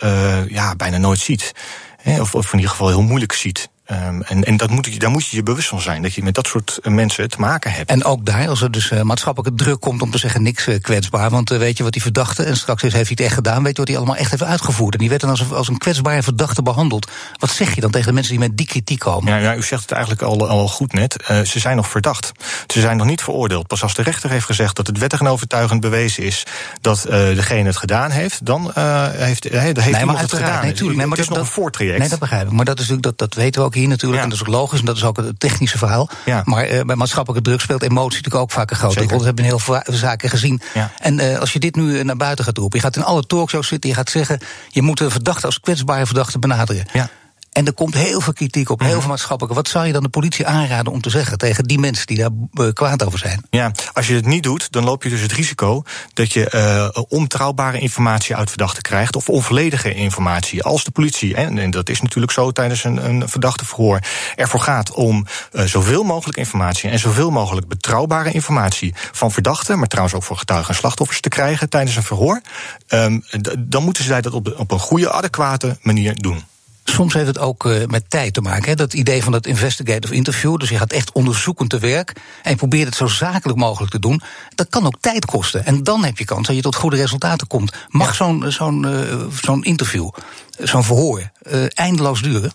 ja, 0.48 0.75
bijna 0.75 0.98
nooit 0.98 1.20
ziet. 1.20 1.51
He, 1.98 2.22
of, 2.22 2.36
of 2.36 2.46
in 2.46 2.56
ieder 2.58 2.72
geval 2.72 2.88
heel 2.88 3.01
moeilijk 3.01 3.34
ziet. 3.34 3.70
Um, 3.91 4.22
en 4.22 4.44
en 4.44 4.58
dat 4.58 4.70
moet 4.70 4.86
je, 4.86 5.00
daar 5.00 5.10
moet 5.10 5.27
je 5.27 5.36
je 5.36 5.44
bewust 5.44 5.67
van 5.67 5.82
zijn, 5.82 6.01
dat 6.01 6.13
je 6.13 6.24
met 6.24 6.36
dat 6.36 6.48
soort 6.48 6.79
eh, 6.82 6.91
mensen 6.91 7.29
te 7.29 7.39
maken 7.39 7.72
hebt. 7.72 7.89
En 7.89 8.03
ook 8.03 8.25
daar, 8.25 8.48
als 8.48 8.62
er 8.62 8.72
dus 8.72 8.91
uh, 8.91 9.01
maatschappelijke 9.01 9.63
druk 9.63 9.79
komt 9.79 10.01
om 10.01 10.12
te 10.12 10.17
zeggen 10.17 10.41
niks 10.41 10.67
uh, 10.67 10.79
kwetsbaar. 10.82 11.29
Want 11.29 11.51
uh, 11.51 11.58
weet 11.58 11.77
je 11.77 11.84
wat 11.84 11.94
die 11.94 12.01
verdachte, 12.01 12.44
en 12.44 12.58
straks 12.58 12.82
heeft 12.82 12.94
hij 12.94 13.06
het 13.10 13.20
echt 13.20 13.34
gedaan, 13.34 13.63
weet 13.63 13.72
je 13.72 13.77
wat 13.77 13.88
hij 13.88 13.98
allemaal 13.98 14.15
echt 14.15 14.32
heeft 14.32 14.44
uitgevoerd. 14.44 14.94
En 14.94 15.00
die 15.00 15.10
werd 15.10 15.22
dan 15.22 15.29
als, 15.29 15.51
als 15.51 15.67
een 15.67 15.77
kwetsbare 15.77 16.24
verdachte 16.24 16.62
behandeld. 16.62 17.12
Wat 17.38 17.50
zeg 17.50 17.75
je 17.75 17.82
dan 17.82 17.91
tegen 17.91 18.08
de 18.08 18.13
mensen 18.13 18.32
die 18.32 18.48
met 18.48 18.58
die 18.58 18.65
kritiek 18.65 19.00
komen? 19.00 19.34
Ja, 19.34 19.38
ja 19.39 19.56
u 19.56 19.63
zegt 19.63 19.82
het 19.82 19.91
eigenlijk 19.91 20.22
al, 20.22 20.48
al 20.48 20.67
goed 20.67 20.94
net. 20.94 21.24
ze 21.46 21.60
zijn 21.60 21.75
nog 21.75 21.89
verdacht. 21.89 22.32
Ze 22.67 22.79
zijn 22.79 22.98
nog 22.98 23.06
niet 23.06 23.22
veroordeeld. 23.22 23.67
Pas 23.67 23.84
als 23.84 23.96
de 23.96 24.01
rechter 24.01 24.29
heeft 24.29 24.46
gezegd 24.46 24.75
dat 24.75 24.88
het 24.88 24.98
wettig 24.98 25.20
en 25.20 25.27
overtuigend 25.27 25.82
bewezen 25.82 26.24
is 26.24 26.44
dat 26.82 27.01
degene 27.10 27.67
het 27.67 27.77
gedaan 27.77 28.12
heeft, 28.12 28.46
dan 28.46 28.72
heeft, 28.74 29.44
heeft 29.44 29.75
nee, 29.75 29.96
hij 29.96 30.06
nog 30.06 30.22
het 30.22 30.34
gedaan. 30.34 30.63
Nee, 30.63 30.74
tuurlijk, 30.74 30.98
nee, 30.98 31.08
maar 31.08 31.17
het 31.17 31.25
is 31.25 31.34
dat, 31.34 31.38
nog 31.38 31.48
een 31.48 31.53
voortraject. 31.53 32.00
Nee, 32.00 32.10
dat 32.10 32.20
begrijp 32.20 32.48
ik. 32.48 32.51
Maar 32.51 32.65
dat 32.65 32.79
is 32.79 32.88
natuurlijk, 32.88 33.17
dat, 33.17 33.29
dat 33.29 33.44
weten 33.44 33.62
we 33.62 33.67
ook 33.67 33.75
hier 33.79 33.88
natuurlijk. 33.88 34.17
Ja. 34.17 34.24
En 34.24 34.29
dat 34.29 34.39
is 34.41 34.48
ook 34.48 34.53
logisch 34.53 34.79
en 34.79 34.86
dat 34.86 34.96
is 34.96 35.03
ook 35.03 35.17
het 35.17 35.39
technische 35.39 35.77
verhaal. 35.77 36.10
Ja. 36.25 36.41
Maar 36.46 36.72
uh, 36.72 36.81
bij 36.81 36.96
maatschappelijke 36.96 37.50
druk 37.50 37.62
speelt 37.62 37.84
emotie 37.84 38.17
natuurlijk 38.17 38.43
ook 38.43 38.51
vaak 38.51 38.72
een 38.72 38.77
grote 38.77 39.00
rol. 39.00 39.07
Dat 39.07 39.24
hebben 39.24 39.36
we 39.36 39.41
in 39.41 39.55
heel 39.55 39.60
veel 39.60 39.81
zaken 39.86 40.29
gezien. 40.29 40.62
Ja. 40.74 40.91
En 40.98 41.19
uh, 41.19 41.38
als 41.39 41.53
je 41.53 41.60
dit 41.60 41.75
nu 41.75 42.03
naar 42.03 42.17
buiten 42.17 42.46
gaat 42.46 42.57
roepen, 42.57 42.79
je 42.79 42.86
gaat 42.86 42.96
in 42.96 43.03
alle 43.03 43.25
talkshows 43.25 43.67
zitten, 43.67 43.89
je 43.89 43.96
gaat 43.96 44.10
zeggen, 44.10 44.39
je 44.69 44.81
moet 44.81 45.00
een 45.00 45.12
verdachte 45.12 45.46
als 45.46 45.60
kwetsbare 45.60 46.05
verdachte 46.05 46.39
benaderen. 46.39 46.86
Ja. 46.93 47.10
En 47.57 47.65
er 47.65 47.73
komt 47.73 47.93
heel 47.93 48.21
veel 48.21 48.33
kritiek 48.33 48.69
op, 48.69 48.79
heel 48.79 48.89
mhm. 48.89 48.99
veel 48.99 49.09
maatschappelijke. 49.09 49.55
Wat 49.55 49.67
zou 49.67 49.85
je 49.85 49.93
dan 49.93 50.03
de 50.03 50.09
politie 50.09 50.45
aanraden 50.45 50.93
om 50.93 51.01
te 51.01 51.09
zeggen 51.09 51.37
tegen 51.37 51.63
die 51.63 51.79
mensen 51.79 52.07
die 52.07 52.17
daar 52.17 52.29
uh, 52.53 52.73
kwaad 52.73 53.05
over 53.05 53.19
zijn? 53.19 53.45
Ja, 53.49 53.71
als 53.93 54.07
je 54.07 54.13
het 54.13 54.25
niet 54.25 54.43
doet, 54.43 54.71
dan 54.71 54.83
loop 54.83 55.03
je 55.03 55.09
dus 55.09 55.21
het 55.21 55.31
risico 55.31 55.83
dat 56.13 56.33
je 56.33 56.51
uh, 56.95 57.03
onbetrouwbare 57.09 57.79
informatie 57.79 58.35
uit 58.35 58.49
verdachten 58.49 58.81
krijgt 58.81 59.15
of 59.15 59.29
onvolledige 59.29 59.93
informatie. 59.93 60.63
Als 60.63 60.83
de 60.83 60.91
politie, 60.91 61.35
en, 61.35 61.57
en 61.57 61.71
dat 61.71 61.89
is 61.89 62.01
natuurlijk 62.01 62.33
zo 62.33 62.51
tijdens 62.51 62.83
een, 62.83 63.09
een 63.09 63.29
verdachte 63.29 63.65
verhoor, 63.65 63.99
ervoor 64.35 64.59
gaat 64.59 64.91
om 64.91 65.25
uh, 65.51 65.63
zoveel 65.63 66.03
mogelijk 66.03 66.37
informatie 66.37 66.89
en 66.89 66.99
zoveel 66.99 67.29
mogelijk 67.29 67.67
betrouwbare 67.67 68.31
informatie 68.31 68.93
van 69.11 69.31
verdachten, 69.31 69.79
maar 69.79 69.87
trouwens 69.87 70.15
ook 70.15 70.23
voor 70.23 70.37
getuigen 70.37 70.69
en 70.69 70.75
slachtoffers 70.75 71.21
te 71.21 71.29
krijgen 71.29 71.69
tijdens 71.69 71.95
een 71.95 72.03
verhoor, 72.03 72.41
um, 72.89 73.23
dan 73.59 73.83
moeten 73.83 74.03
zij 74.03 74.21
dat 74.21 74.33
op, 74.33 74.53
op 74.57 74.71
een 74.71 74.79
goede, 74.79 75.11
adequate 75.11 75.77
manier 75.81 76.15
doen. 76.15 76.43
Soms 76.89 77.13
heeft 77.13 77.27
het 77.27 77.39
ook 77.39 77.65
uh, 77.65 77.86
met 77.86 78.10
tijd 78.10 78.34
te 78.34 78.41
maken. 78.41 78.70
Hè? 78.70 78.75
Dat 78.75 78.94
idee 78.94 79.24
van 79.24 79.32
dat 79.32 79.46
investigative 79.46 80.13
interview. 80.13 80.58
Dus 80.58 80.70
je 80.70 80.77
gaat 80.77 80.91
echt 80.91 81.12
onderzoekend 81.12 81.70
te 81.70 81.79
werk. 81.79 82.13
En 82.44 82.51
je 82.51 82.58
probeert 82.58 82.86
het 82.86 82.96
zo 82.96 83.08
zakelijk 83.08 83.60
mogelijk 83.60 83.91
te 83.91 84.00
doen. 84.00 84.22
Dat 84.56 84.70
kan 84.70 84.86
ook 84.86 84.98
tijd 85.00 85.25
kosten. 85.25 85.65
En 85.65 85.84
dan 85.84 86.03
heb 86.03 86.17
je 86.17 86.25
kans 86.25 86.48
dat 86.48 86.56
je 86.56 86.62
tot 86.62 86.75
goede 86.75 86.96
resultaten 86.96 87.48
komt. 87.48 87.74
Mag 87.88 88.08
ja. 88.08 88.13
zo'n 88.13 88.46
zo'n 88.48 88.86
uh, 88.86 89.15
zo'n 89.41 89.63
interview, 89.63 90.10
zo'n 90.58 90.84
verhoor, 90.84 91.32
uh, 91.51 91.65
eindeloos 91.67 92.22
duren? 92.22 92.51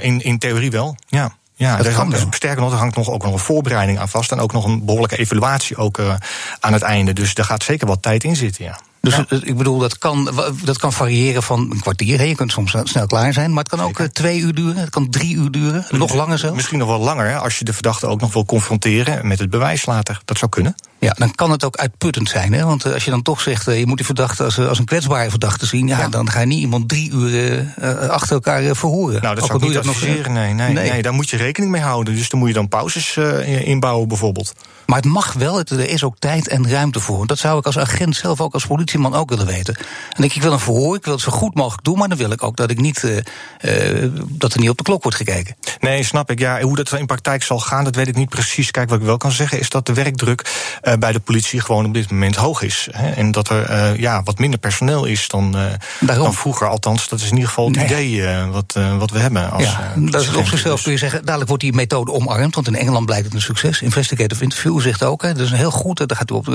in, 0.00 0.20
in 0.20 0.38
theorie 0.38 0.70
wel, 0.70 0.96
ja. 1.06 1.36
Ja, 1.54 1.78
er 1.78 1.92
hangt, 1.92 2.10
dus, 2.10 2.24
sterker 2.30 2.62
nog, 2.62 2.72
er 2.72 2.78
hangt 2.78 2.96
nog 2.96 3.10
ook 3.10 3.22
nog 3.22 3.32
een 3.32 3.38
voorbereiding 3.38 3.98
aan 3.98 4.08
vast. 4.08 4.32
En 4.32 4.40
ook 4.40 4.52
nog 4.52 4.64
een 4.64 4.84
behoorlijke 4.84 5.16
evaluatie 5.16 5.76
ook, 5.76 6.00
aan 6.60 6.72
het 6.72 6.82
einde. 6.82 7.12
Dus 7.12 7.34
daar 7.34 7.44
gaat 7.44 7.62
zeker 7.62 7.86
wat 7.86 8.02
tijd 8.02 8.24
in 8.24 8.36
zitten, 8.36 8.64
ja. 8.64 8.78
Dus 9.04 9.16
ja. 9.16 9.24
ik 9.28 9.56
bedoel, 9.56 9.78
dat 9.78 9.98
kan, 9.98 10.30
dat 10.64 10.78
kan 10.78 10.92
variëren 10.92 11.42
van 11.42 11.70
een 11.70 11.80
kwartier. 11.80 12.26
Je 12.26 12.34
kunt 12.34 12.52
soms 12.52 12.76
snel 12.82 13.06
klaar 13.06 13.32
zijn. 13.32 13.50
Maar 13.50 13.64
het 13.64 13.68
kan 13.68 13.80
ook 13.80 13.96
Zeker. 13.96 14.12
twee 14.12 14.38
uur 14.38 14.54
duren. 14.54 14.76
Het 14.76 14.90
kan 14.90 15.10
drie 15.10 15.34
uur 15.34 15.50
duren. 15.50 15.86
Nog 15.90 16.14
langer 16.14 16.38
zelfs. 16.38 16.56
Misschien 16.56 16.78
nog 16.78 16.88
wel 16.88 17.00
langer. 17.00 17.26
Hè, 17.26 17.38
als 17.38 17.58
je 17.58 17.64
de 17.64 17.72
verdachte 17.72 18.06
ook 18.06 18.20
nog 18.20 18.32
wil 18.32 18.44
confronteren 18.44 19.26
met 19.26 19.38
het 19.38 19.50
bewijs 19.50 19.86
later. 19.86 20.20
Dat 20.24 20.38
zou 20.38 20.50
kunnen. 20.50 20.74
Ja, 20.98 21.14
dan 21.18 21.34
kan 21.34 21.50
het 21.50 21.64
ook 21.64 21.76
uitputtend 21.76 22.28
zijn. 22.28 22.52
Hè? 22.52 22.64
Want 22.64 22.92
als 22.92 23.04
je 23.04 23.10
dan 23.10 23.22
toch 23.22 23.40
zegt, 23.40 23.64
je 23.64 23.86
moet 23.86 23.96
die 23.96 24.06
verdachte 24.06 24.44
als, 24.44 24.58
als 24.58 24.78
een 24.78 24.84
kwetsbare 24.84 25.30
verdachte 25.30 25.66
zien... 25.66 25.86
Ja, 25.86 25.98
ja, 25.98 26.08
dan 26.08 26.30
ga 26.30 26.40
je 26.40 26.46
niet 26.46 26.60
iemand 26.60 26.88
drie 26.88 27.10
uur 27.12 27.60
uh, 27.82 28.08
achter 28.08 28.32
elkaar 28.32 28.76
verhoren. 28.76 29.22
Nou, 29.22 29.34
dat 29.34 29.44
zou 29.44 29.58
ik 29.58 29.68
niet 29.68 29.78
adviseren, 29.78 30.32
nee, 30.32 30.52
nee, 30.52 30.72
nee. 30.72 30.90
nee. 30.90 31.02
Daar 31.02 31.12
moet 31.12 31.30
je 31.30 31.36
rekening 31.36 31.72
mee 31.72 31.82
houden. 31.82 32.14
Dus 32.14 32.28
dan 32.28 32.38
moet 32.38 32.48
je 32.48 32.54
dan 32.54 32.68
pauzes 32.68 33.16
uh, 33.16 33.66
inbouwen 33.66 34.08
bijvoorbeeld. 34.08 34.52
Maar 34.86 34.96
het 34.96 35.06
mag 35.06 35.32
wel, 35.32 35.60
er 35.60 35.88
is 35.88 36.04
ook 36.04 36.18
tijd 36.18 36.48
en 36.48 36.70
ruimte 36.70 37.00
voor. 37.00 37.26
Dat 37.26 37.38
zou 37.38 37.58
ik 37.58 37.66
als 37.66 37.78
agent 37.78 38.16
zelf 38.16 38.40
ook 38.40 38.54
als 38.54 38.64
politieman 38.94 39.20
ook 39.20 39.28
willen 39.28 39.46
weten. 39.46 39.76
En 40.10 40.22
ik, 40.24 40.34
ik 40.34 40.42
wil 40.42 40.52
een 40.52 40.58
verhoor, 40.58 40.96
ik 40.96 41.04
wil 41.04 41.14
het 41.14 41.22
zo 41.22 41.32
goed 41.32 41.54
mogelijk 41.54 41.84
doen... 41.84 41.98
maar 41.98 42.08
dan 42.08 42.18
wil 42.18 42.30
ik 42.30 42.42
ook 42.42 42.56
dat, 42.56 42.70
ik 42.70 42.80
niet, 42.80 43.22
dat 44.28 44.52
er 44.52 44.60
niet 44.60 44.68
op 44.68 44.76
de 44.76 44.82
klok 44.82 45.02
wordt 45.02 45.16
gekeken. 45.16 45.56
Nee, 45.80 46.02
snap 46.02 46.30
ik. 46.30 46.38
Ja, 46.38 46.60
hoe 46.60 46.76
dat 46.76 46.92
in 46.92 47.06
praktijk 47.06 47.42
zal 47.42 47.58
gaan, 47.58 47.84
dat 47.84 47.94
weet 47.94 48.08
ik 48.08 48.16
niet 48.16 48.28
precies. 48.28 48.70
Kijk, 48.70 48.88
wat 48.88 48.98
ik 48.98 49.04
wel 49.04 49.16
kan 49.16 49.32
zeggen 49.32 49.60
is 49.60 49.68
dat 49.68 49.86
de 49.86 49.92
werkdruk 49.92 50.50
bij 50.98 51.12
de 51.12 51.20
politie 51.20 51.60
gewoon 51.60 51.86
op 51.86 51.94
dit 51.94 52.10
moment 52.10 52.36
hoog 52.36 52.62
is. 52.62 52.88
Hè, 52.90 53.10
en 53.10 53.30
dat 53.30 53.48
er 53.48 54.00
ja, 54.00 54.22
wat 54.22 54.38
minder 54.38 54.58
personeel 54.58 55.04
is 55.04 55.28
dan, 55.28 55.56
dan 56.00 56.34
vroeger. 56.34 56.68
Althans, 56.68 57.08
dat 57.08 57.20
is 57.20 57.26
in 57.26 57.32
ieder 57.32 57.48
geval 57.48 57.66
het 57.66 57.76
nee. 57.76 57.84
idee 57.84 58.26
wat, 58.50 58.78
wat 58.98 59.10
we 59.10 59.18
hebben. 59.18 59.50
Als, 59.50 59.62
ja, 59.62 59.94
dat 59.96 60.22
is 60.22 60.34
op 60.34 60.46
zichzelf 60.46 60.82
kun 60.82 60.92
je 60.92 60.98
zeggen, 60.98 61.24
dadelijk 61.24 61.48
wordt 61.48 61.62
die 61.62 61.72
methode 61.72 62.12
omarmd. 62.12 62.54
Want 62.54 62.66
in 62.66 62.76
Engeland 62.76 63.06
blijkt 63.06 63.24
het 63.24 63.34
een 63.34 63.40
succes. 63.40 63.82
Investigative 63.82 64.42
Interview 64.42 64.80
zegt 64.80 65.02
ook, 65.04 65.22
hè, 65.22 65.32
dat 65.34 65.46
is 65.46 65.52
heel 65.52 65.70
goed. 65.70 66.08
Daar 66.08 66.16
gaat 66.16 66.30
u 66.30 66.34
op, 66.34 66.48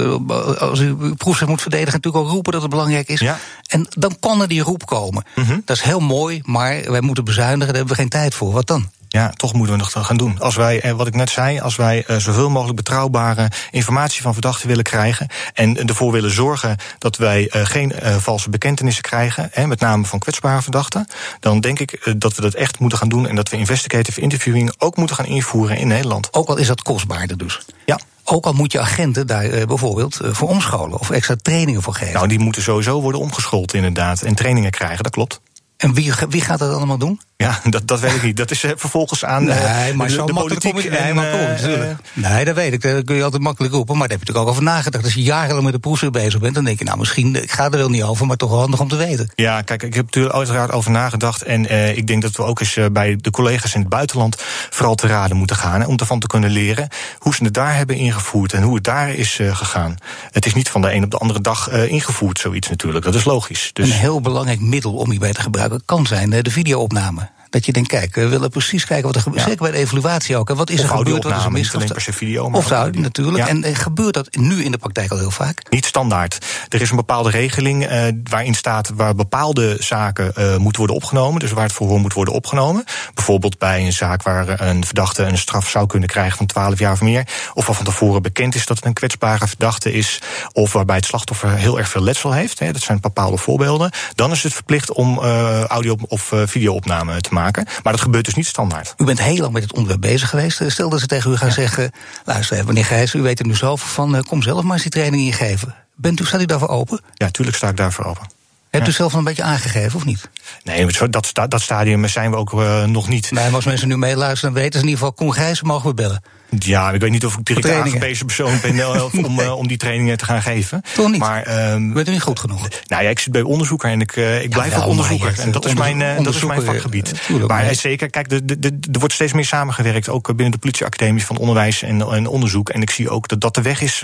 als 0.60 0.80
u 0.80 0.96
proefschrift 1.16 1.52
moet 1.52 1.62
verdedigen, 1.62 1.94
natuurlijk 1.94 2.24
ook 2.24 2.29
roepen 2.30 2.52
dat 2.52 2.62
het 2.62 2.72
belangrijk 2.72 3.08
is. 3.08 3.20
Ja. 3.20 3.38
En 3.68 3.88
dan 3.90 4.18
kan 4.20 4.42
er 4.42 4.48
die 4.48 4.62
roep 4.62 4.86
komen. 4.86 5.24
Mm 5.36 5.44
-hmm. 5.44 5.62
Dat 5.66 5.78
is 5.78 5.84
heel 5.84 6.00
mooi, 6.00 6.42
maar 6.44 6.92
wij 6.92 7.02
moeten 7.02 7.24
bezuinigen, 7.24 7.68
daar 7.68 7.76
hebben 7.76 7.96
we 7.96 8.02
geen 8.02 8.10
tijd 8.10 8.34
voor. 8.34 8.52
Wat 8.52 8.68
dan? 8.68 8.90
Ja, 9.12 9.30
toch 9.30 9.54
moeten 9.54 9.76
we 9.76 9.82
nog 9.82 10.06
gaan 10.06 10.18
doen. 10.18 10.40
Als 10.40 10.56
wij, 10.56 10.96
wat 10.96 11.08
ik 11.08 11.16
net 11.16 11.30
zei, 11.30 11.60
als 11.60 11.76
wij 11.76 12.06
zoveel 12.08 12.50
mogelijk 12.50 12.76
betrouwbare 12.78 13.52
informatie 13.72 14.22
van 14.22 14.34
verdachten 14.34 14.68
willen 14.68 14.84
krijgen. 14.84 15.28
en 15.54 15.88
ervoor 15.88 16.12
willen 16.12 16.32
zorgen 16.32 16.78
dat 16.98 17.18
wij 17.18 17.48
geen 17.52 17.94
valse 18.20 18.50
bekentenissen 18.50 19.04
krijgen. 19.04 19.52
met 19.66 19.80
name 19.80 20.06
van 20.06 20.20
kwetsbare 20.20 20.62
verdachten. 20.62 21.08
dan 21.40 21.60
denk 21.60 21.80
ik 21.80 22.14
dat 22.18 22.36
we 22.36 22.42
dat 22.42 22.54
echt 22.54 22.80
moeten 22.80 22.98
gaan 22.98 23.10
doen. 23.10 23.28
en 23.28 23.36
dat 23.36 23.50
we 23.50 23.58
investigative 23.58 24.22
interviewing 24.22 24.74
ook 24.78 24.98
moeten 24.98 25.16
gaan 25.16 25.26
invoeren 25.26 25.78
in 25.78 25.88
Nederland. 25.88 26.34
Ook 26.34 26.48
al 26.48 26.58
is 26.58 26.68
dat 26.68 26.82
kostbaarder 26.82 27.38
dus. 27.38 27.60
Ja. 27.86 28.00
Ook 28.32 28.46
al 28.46 28.54
moet 28.54 28.72
je 28.72 28.80
agenten 28.80 29.28
daar 29.28 29.46
uh, 29.46 29.66
bijvoorbeeld 29.66 30.20
uh, 30.22 30.34
voor 30.34 30.50
omscholen 30.50 31.00
of 31.00 31.10
extra 31.10 31.36
trainingen 31.42 31.82
voor 31.82 31.94
geven. 31.94 32.14
Nou, 32.14 32.28
die 32.28 32.40
moeten 32.40 32.62
sowieso 32.62 33.02
worden 33.02 33.22
omgeschoold, 33.22 33.74
inderdaad. 33.74 34.22
En 34.22 34.36
trainingen 34.36 34.72
krijgen, 34.72 35.04
dat 35.04 35.12
klopt. 35.12 35.42
En 35.78 35.94
wie, 35.94 36.14
wie 36.30 36.42
gaat 36.42 36.60
dat 36.60 36.74
allemaal 36.74 36.98
doen? 36.98 37.22
Ja, 37.44 37.60
dat, 37.70 37.88
dat 37.88 38.00
weet 38.00 38.16
ik 38.16 38.24
niet. 38.24 38.38
Dat 38.38 38.52
is 38.52 38.64
uh, 38.64 38.72
vervolgens 38.76 39.26
aan 39.26 39.44
nee, 39.44 39.94
maar 39.94 40.08
de, 40.08 40.14
zo 40.14 40.26
de 40.26 40.34
politiek. 40.34 40.80
Je, 40.80 40.90
nee, 40.90 41.14
maar 41.14 41.32
kom, 41.32 41.40
natuurlijk. 41.40 42.00
nee, 42.14 42.46
dat 42.46 42.56
weet 42.56 42.74
ik. 42.74 42.82
Dat 42.82 43.04
kun 43.04 43.16
je 43.16 43.24
altijd 43.24 43.42
makkelijk 43.42 43.74
roepen. 43.74 43.98
Maar 43.98 44.08
daar 44.08 44.18
heb 44.18 44.28
je 44.28 44.34
natuurlijk 44.34 44.58
ook 44.58 44.68
over 44.68 44.76
nagedacht. 44.76 45.04
Als 45.04 45.14
je 45.14 45.22
jarenlang 45.22 45.64
met 45.64 45.74
de 45.74 45.80
proefschrift 45.80 46.14
bezig 46.14 46.40
bent, 46.40 46.56
dan 46.56 46.64
denk 46.64 46.80
je, 46.80 46.86
nou, 46.86 46.98
misschien 46.98 47.36
ik 47.36 47.52
ga 47.52 47.64
er 47.64 47.78
wel 47.78 47.90
niet 47.90 48.04
over, 48.04 48.26
maar 48.26 48.38
toch 48.38 48.50
wel 48.50 48.60
handig 48.60 48.80
om 48.80 48.88
te 48.88 48.96
weten. 48.96 49.32
Ja, 49.36 49.62
kijk, 49.62 49.84
ik 49.84 49.94
heb 49.94 50.06
natuurlijk 50.06 50.36
uiteraard 50.36 50.72
over 50.72 50.92
nagedacht. 50.92 51.42
En 51.42 51.96
ik 51.98 52.08
denk 52.08 52.22
dat 52.22 52.36
we 52.36 52.44
ook 52.44 52.60
eens 52.60 52.78
bij 52.92 53.16
de 53.16 53.32
collega's 53.32 53.74
in 53.74 53.80
het 53.80 53.90
buitenland 53.90 54.36
vooral 54.70 54.96
te 54.96 55.08
raden 55.08 55.38
moeten 55.38 55.56
gaan. 55.56 55.82
Hè, 55.82 55.88
om 55.88 55.98
ervan 55.98 56.20
te 56.20 56.28
kunnen 56.28 56.50
leren 56.50 56.88
hoe 57.18 57.34
ze 57.34 57.44
het 57.44 57.54
daar 57.54 57.76
hebben 57.76 57.96
ingevoerd 57.96 58.54
en 58.54 58.62
hoe 58.62 58.76
het 58.76 58.84
daar 58.84 59.14
is 59.14 59.40
gegaan. 59.52 59.96
Het 60.32 60.46
is 60.46 60.54
niet 60.54 60.70
van 60.70 60.82
de 60.82 60.94
een 60.94 61.04
op 61.04 61.12
de 61.12 61.18
andere 61.18 61.42
dag 61.42 61.72
ingevoerd, 61.72 62.40
zoiets 62.40 62.70
natuurlijk. 62.70 63.06
Dat 63.06 63.16
is 63.16 63.24
logisch. 63.24 63.70
Dus... 63.74 63.90
Een 63.90 63.96
heel 63.96 64.22
belangrijk 64.22 64.60
middel 64.60 64.94
om 64.94 65.10
hierbij 65.10 65.34
te 65.34 65.42
gebruiken 65.42 65.82
kan 65.86 66.08
zijn 66.08 66.30
de 66.30 66.52
videoopname. 66.52 67.29
Dat 67.50 67.66
je 67.66 67.72
denkt, 67.72 67.90
kijk, 67.90 68.16
we 68.16 68.28
willen 68.28 68.50
precies 68.50 68.86
kijken 68.86 69.06
wat 69.06 69.16
er 69.16 69.22
gebeurt. 69.22 69.42
Ja. 69.42 69.50
Zeker 69.50 69.64
bij 69.64 69.72
de 69.72 69.78
evaluatie 69.78 70.38
ook. 70.38 70.50
En 70.50 70.56
wat 70.56 70.70
is 70.70 70.80
of 70.80 70.90
er 70.90 70.98
gebeurd? 70.98 71.24
Wat 71.24 71.38
is 71.38 71.44
er 71.44 71.52
mis? 71.52 71.70
Per 71.70 72.14
video. 72.14 72.50
Of 72.52 72.72
audio, 72.72 73.02
natuurlijk. 73.02 73.38
Ja. 73.38 73.48
En, 73.48 73.64
en 73.64 73.76
gebeurt 73.76 74.14
dat 74.14 74.36
nu 74.36 74.64
in 74.64 74.72
de 74.72 74.78
praktijk 74.78 75.12
al 75.12 75.18
heel 75.18 75.32
vaak? 75.32 75.62
Niet 75.70 75.86
standaard. 75.86 76.46
Er 76.70 76.82
is 76.82 76.90
een 76.90 76.96
bepaalde 76.96 77.30
regeling 77.30 77.92
uh, 77.92 78.04
waarin 78.24 78.54
staat 78.54 78.92
waar 78.96 79.16
bepaalde 79.16 79.78
zaken 79.80 80.34
uh, 80.38 80.58
moeten 80.58 80.78
worden 80.78 80.96
opgenomen. 80.96 81.40
Dus 81.40 81.52
waar 81.52 81.64
het 81.64 81.74
verhoor 81.74 82.00
moet 82.00 82.14
worden 82.14 82.34
opgenomen. 82.34 82.84
Bijvoorbeeld 83.14 83.58
bij 83.58 83.86
een 83.86 83.94
zaak 83.94 84.24
waar 84.24 84.62
een 84.62 84.86
verdachte 84.86 85.24
een 85.24 85.38
straf 85.38 85.70
zou 85.70 85.86
kunnen 85.86 86.10
krijgen 86.10 86.38
van 86.38 86.46
12 86.46 86.80
jaar 86.80 86.92
of 86.92 87.02
meer. 87.02 87.28
Of 87.54 87.66
waar 87.66 87.76
van 87.76 87.86
tevoren 87.86 88.22
bekend 88.22 88.56
is 88.56 88.66
dat 88.66 88.78
het 88.78 88.86
een 88.86 88.94
kwetsbare 88.94 89.48
verdachte 89.48 89.92
is. 89.92 90.22
Of 90.52 90.74
waarbij 90.74 90.96
het 90.96 91.06
slachtoffer 91.06 91.50
heel 91.50 91.78
erg 91.78 91.90
veel 91.90 92.04
letsel 92.04 92.32
heeft. 92.32 92.60
Hè, 92.60 92.72
dat 92.72 92.82
zijn 92.82 93.00
bepaalde 93.00 93.38
voorbeelden. 93.38 93.92
Dan 94.16 94.32
is 94.32 94.44
het 94.44 94.54
verplicht 94.54 94.94
om 94.94 95.20
uh, 95.20 95.64
audio- 95.64 95.98
of 96.08 96.34
videoopname 96.46 97.22
te 97.22 97.30
maken. 97.34 97.39
Maken. 97.40 97.66
Maar 97.84 97.94
dat 97.94 98.02
gebeurt 98.02 98.26
dus 98.26 98.34
niet 98.34 98.48
standaard. 98.48 98.94
U 98.98 99.04
bent 99.04 99.22
heel 99.22 99.38
lang 99.38 99.54
met 99.54 99.64
het 99.64 99.74
onderwerp 99.74 100.02
bezig 100.02 100.30
geweest. 100.30 100.62
Stel 100.68 100.90
dat 100.90 101.00
ze 101.00 101.08
tegen 101.08 101.32
u 101.32 101.38
gaan 101.38 101.48
ja. 101.48 101.54
zeggen: 101.54 101.92
luister, 102.26 102.66
meneer 102.66 102.86
Gijs, 102.86 103.14
u 103.14 103.22
weet 103.22 103.40
er 103.40 103.46
nu 103.46 103.56
zoveel 103.56 103.88
van, 103.88 104.24
kom 104.28 104.42
zelf 104.42 104.64
maar 104.64 104.74
eens 104.74 104.82
die 104.82 104.92
training 104.92 105.24
ingeven. 105.24 105.76
Bent 105.96 106.20
u, 106.20 106.26
staat 106.26 106.42
u 106.42 106.46
daarvoor 106.46 106.68
open? 106.68 107.02
Ja, 107.14 107.30
tuurlijk 107.30 107.58
sta 107.58 107.68
ik 107.68 107.78
daarvoor 107.78 108.06
open. 108.06 108.28
Hebt 108.70 108.88
u 108.88 108.92
zelf 108.92 109.14
een 109.14 109.24
beetje 109.24 109.44
aangegeven, 109.44 109.96
of 109.96 110.06
niet? 110.06 110.30
Nee, 110.64 111.10
dat, 111.10 111.32
dat 111.48 111.62
stadium 111.62 112.08
zijn 112.08 112.32
we 112.32 112.38
ook 112.38 112.54
uh, 112.54 112.84
nog 112.84 113.08
niet. 113.08 113.32
Nee, 113.32 113.46
maar 113.46 113.56
als 113.56 113.66
mensen 113.66 113.88
nu 113.88 113.98
meeluisteren, 113.98 114.54
dan 114.54 114.64
weten 114.64 114.80
ze 114.80 114.86
in 114.86 114.92
ieder 114.92 115.06
geval... 115.06 115.26
Koen 115.26 115.34
Gijs 115.34 115.62
mogen 115.62 115.90
we 115.90 115.94
bellen. 115.94 116.24
Ja, 116.58 116.92
ik 116.92 117.02
weet 117.02 117.12
niet 117.12 117.26
of 117.26 117.38
ik 117.38 117.46
direct 117.46 117.70
aangewezen 117.70 118.26
persoon 118.26 118.60
ben 118.62 119.04
om, 119.14 119.36
nee. 119.36 119.46
uh, 119.46 119.58
om 119.58 119.68
die 119.68 119.78
trainingen 119.78 120.18
te 120.18 120.26
gaan 120.26 120.42
geven. 120.42 120.82
Toch 120.94 121.12
niet? 121.12 121.20
Maar, 121.20 121.72
um, 121.74 121.94
Bent 121.94 122.08
u 122.08 122.12
niet 122.12 122.22
goed 122.22 122.40
genoeg? 122.40 122.68
Nou 122.88 123.04
ja, 123.04 123.10
ik 123.10 123.20
zit 123.20 123.32
bij 123.32 123.42
onderzoeker 123.42 123.90
en 123.90 124.02
ik, 124.02 124.16
uh, 124.16 124.44
ik 124.44 124.50
blijf 124.50 124.78
ook 124.78 124.86
onderzoeker. 124.86 125.40
En 125.40 125.52
dat 125.52 125.66
is, 125.66 125.74
mijn, 125.74 126.00
uh, 126.00 126.24
dat 126.24 126.36
is 126.36 126.44
mijn 126.44 126.62
vakgebied. 126.62 127.14
Tuurlijk, 127.26 127.52
maar 127.52 127.76
zeker, 127.76 128.10
kijk, 128.10 128.30
de, 128.30 128.46
de, 128.46 128.60
de, 128.60 128.78
er 128.92 129.00
wordt 129.00 129.14
steeds 129.14 129.34
meer 129.34 129.46
samengewerkt. 129.46 130.10
Ook 130.10 130.28
binnen 130.28 130.52
de 130.52 130.58
politieacademie 130.58 131.26
van 131.26 131.38
onderwijs 131.38 131.82
en, 131.82 132.02
en 132.02 132.28
onderzoek. 132.28 132.70
En 132.70 132.82
ik 132.82 132.90
zie 132.90 133.10
ook 133.10 133.28
dat 133.28 133.42
dat 133.42 133.56
de 133.56 133.62
weg 133.62 133.82
is 133.82 134.04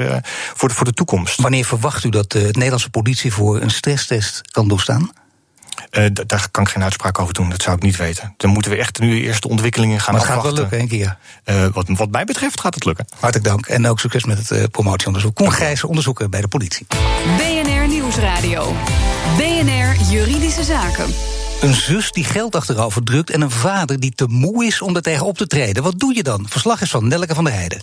voor, 0.54 0.68
de, 0.68 0.76
voor 0.76 0.86
de 0.86 0.94
toekomst. 0.94 1.42
Wanneer 1.42 1.66
verwacht 1.66 2.04
u 2.04 2.10
dat 2.10 2.32
de 2.32 2.50
Nederlandse 2.52 2.90
politie 2.90 3.34
voor 3.34 3.62
een 3.62 3.72
stresstest 3.72 4.42
kan 4.52 4.68
doorstaan? 4.68 5.12
Uh, 5.92 6.06
daar 6.26 6.48
kan 6.52 6.64
ik 6.64 6.70
geen 6.70 6.84
uitspraak 6.84 7.20
over 7.20 7.34
doen, 7.34 7.50
dat 7.50 7.62
zou 7.62 7.76
ik 7.76 7.82
niet 7.82 7.96
weten. 7.96 8.34
Dan 8.38 8.50
moeten 8.50 8.72
we 8.72 8.78
echt 8.78 9.00
nu 9.00 9.22
eerst 9.22 9.42
de 9.42 9.48
ontwikkelingen 9.48 10.00
gaan 10.00 10.14
maar 10.14 10.22
het 10.22 10.32
afwachten. 10.32 10.62
gaat 10.62 10.70
wel 10.70 10.80
lukken, 10.80 10.98
keer. 10.98 11.18
Uh, 11.56 11.74
wat, 11.74 11.86
wat 11.88 12.12
mij 12.12 12.26
betreft 12.26 12.60
gaat 12.60 12.74
het 12.74 12.86
lukken. 12.86 13.06
Hartelijk 13.20 13.50
dank 13.50 13.66
en 13.66 13.88
ook 13.88 14.00
succes 14.00 14.26
met 14.26 14.38
het 14.38 14.52
uh, 14.52 14.64
promotieonderzoek. 14.72 15.36
Koen 15.36 15.52
Gijzen, 15.52 15.88
onderzoeker 15.88 16.30
bij 16.30 16.42
de 16.42 16.48
politie. 16.48 16.86
BNR 17.38 17.88
Nieuwsradio. 17.88 18.74
BNR 19.38 20.12
Juridische 20.12 20.64
Zaken. 20.64 21.14
Een 21.62 21.74
zus 21.74 22.12
die 22.12 22.24
geld 22.24 22.56
achterover 22.56 23.04
drukt 23.04 23.30
en 23.30 23.42
een 23.42 23.52
vader 23.52 24.00
die 24.00 24.12
te 24.16 24.26
moe 24.28 24.66
is 24.66 24.82
om 24.82 24.96
er 24.96 25.02
tegen 25.02 25.26
op 25.26 25.38
te 25.38 25.48
treden. 25.48 25.84
Wat 25.84 26.00
doe 26.00 26.16
je 26.16 26.24
dan? 26.24 26.46
Verslag 26.50 26.82
is 26.82 26.90
van 26.90 27.08
Nelke 27.08 27.36
van 27.36 27.44
der 27.44 27.54
Heijden. 27.54 27.82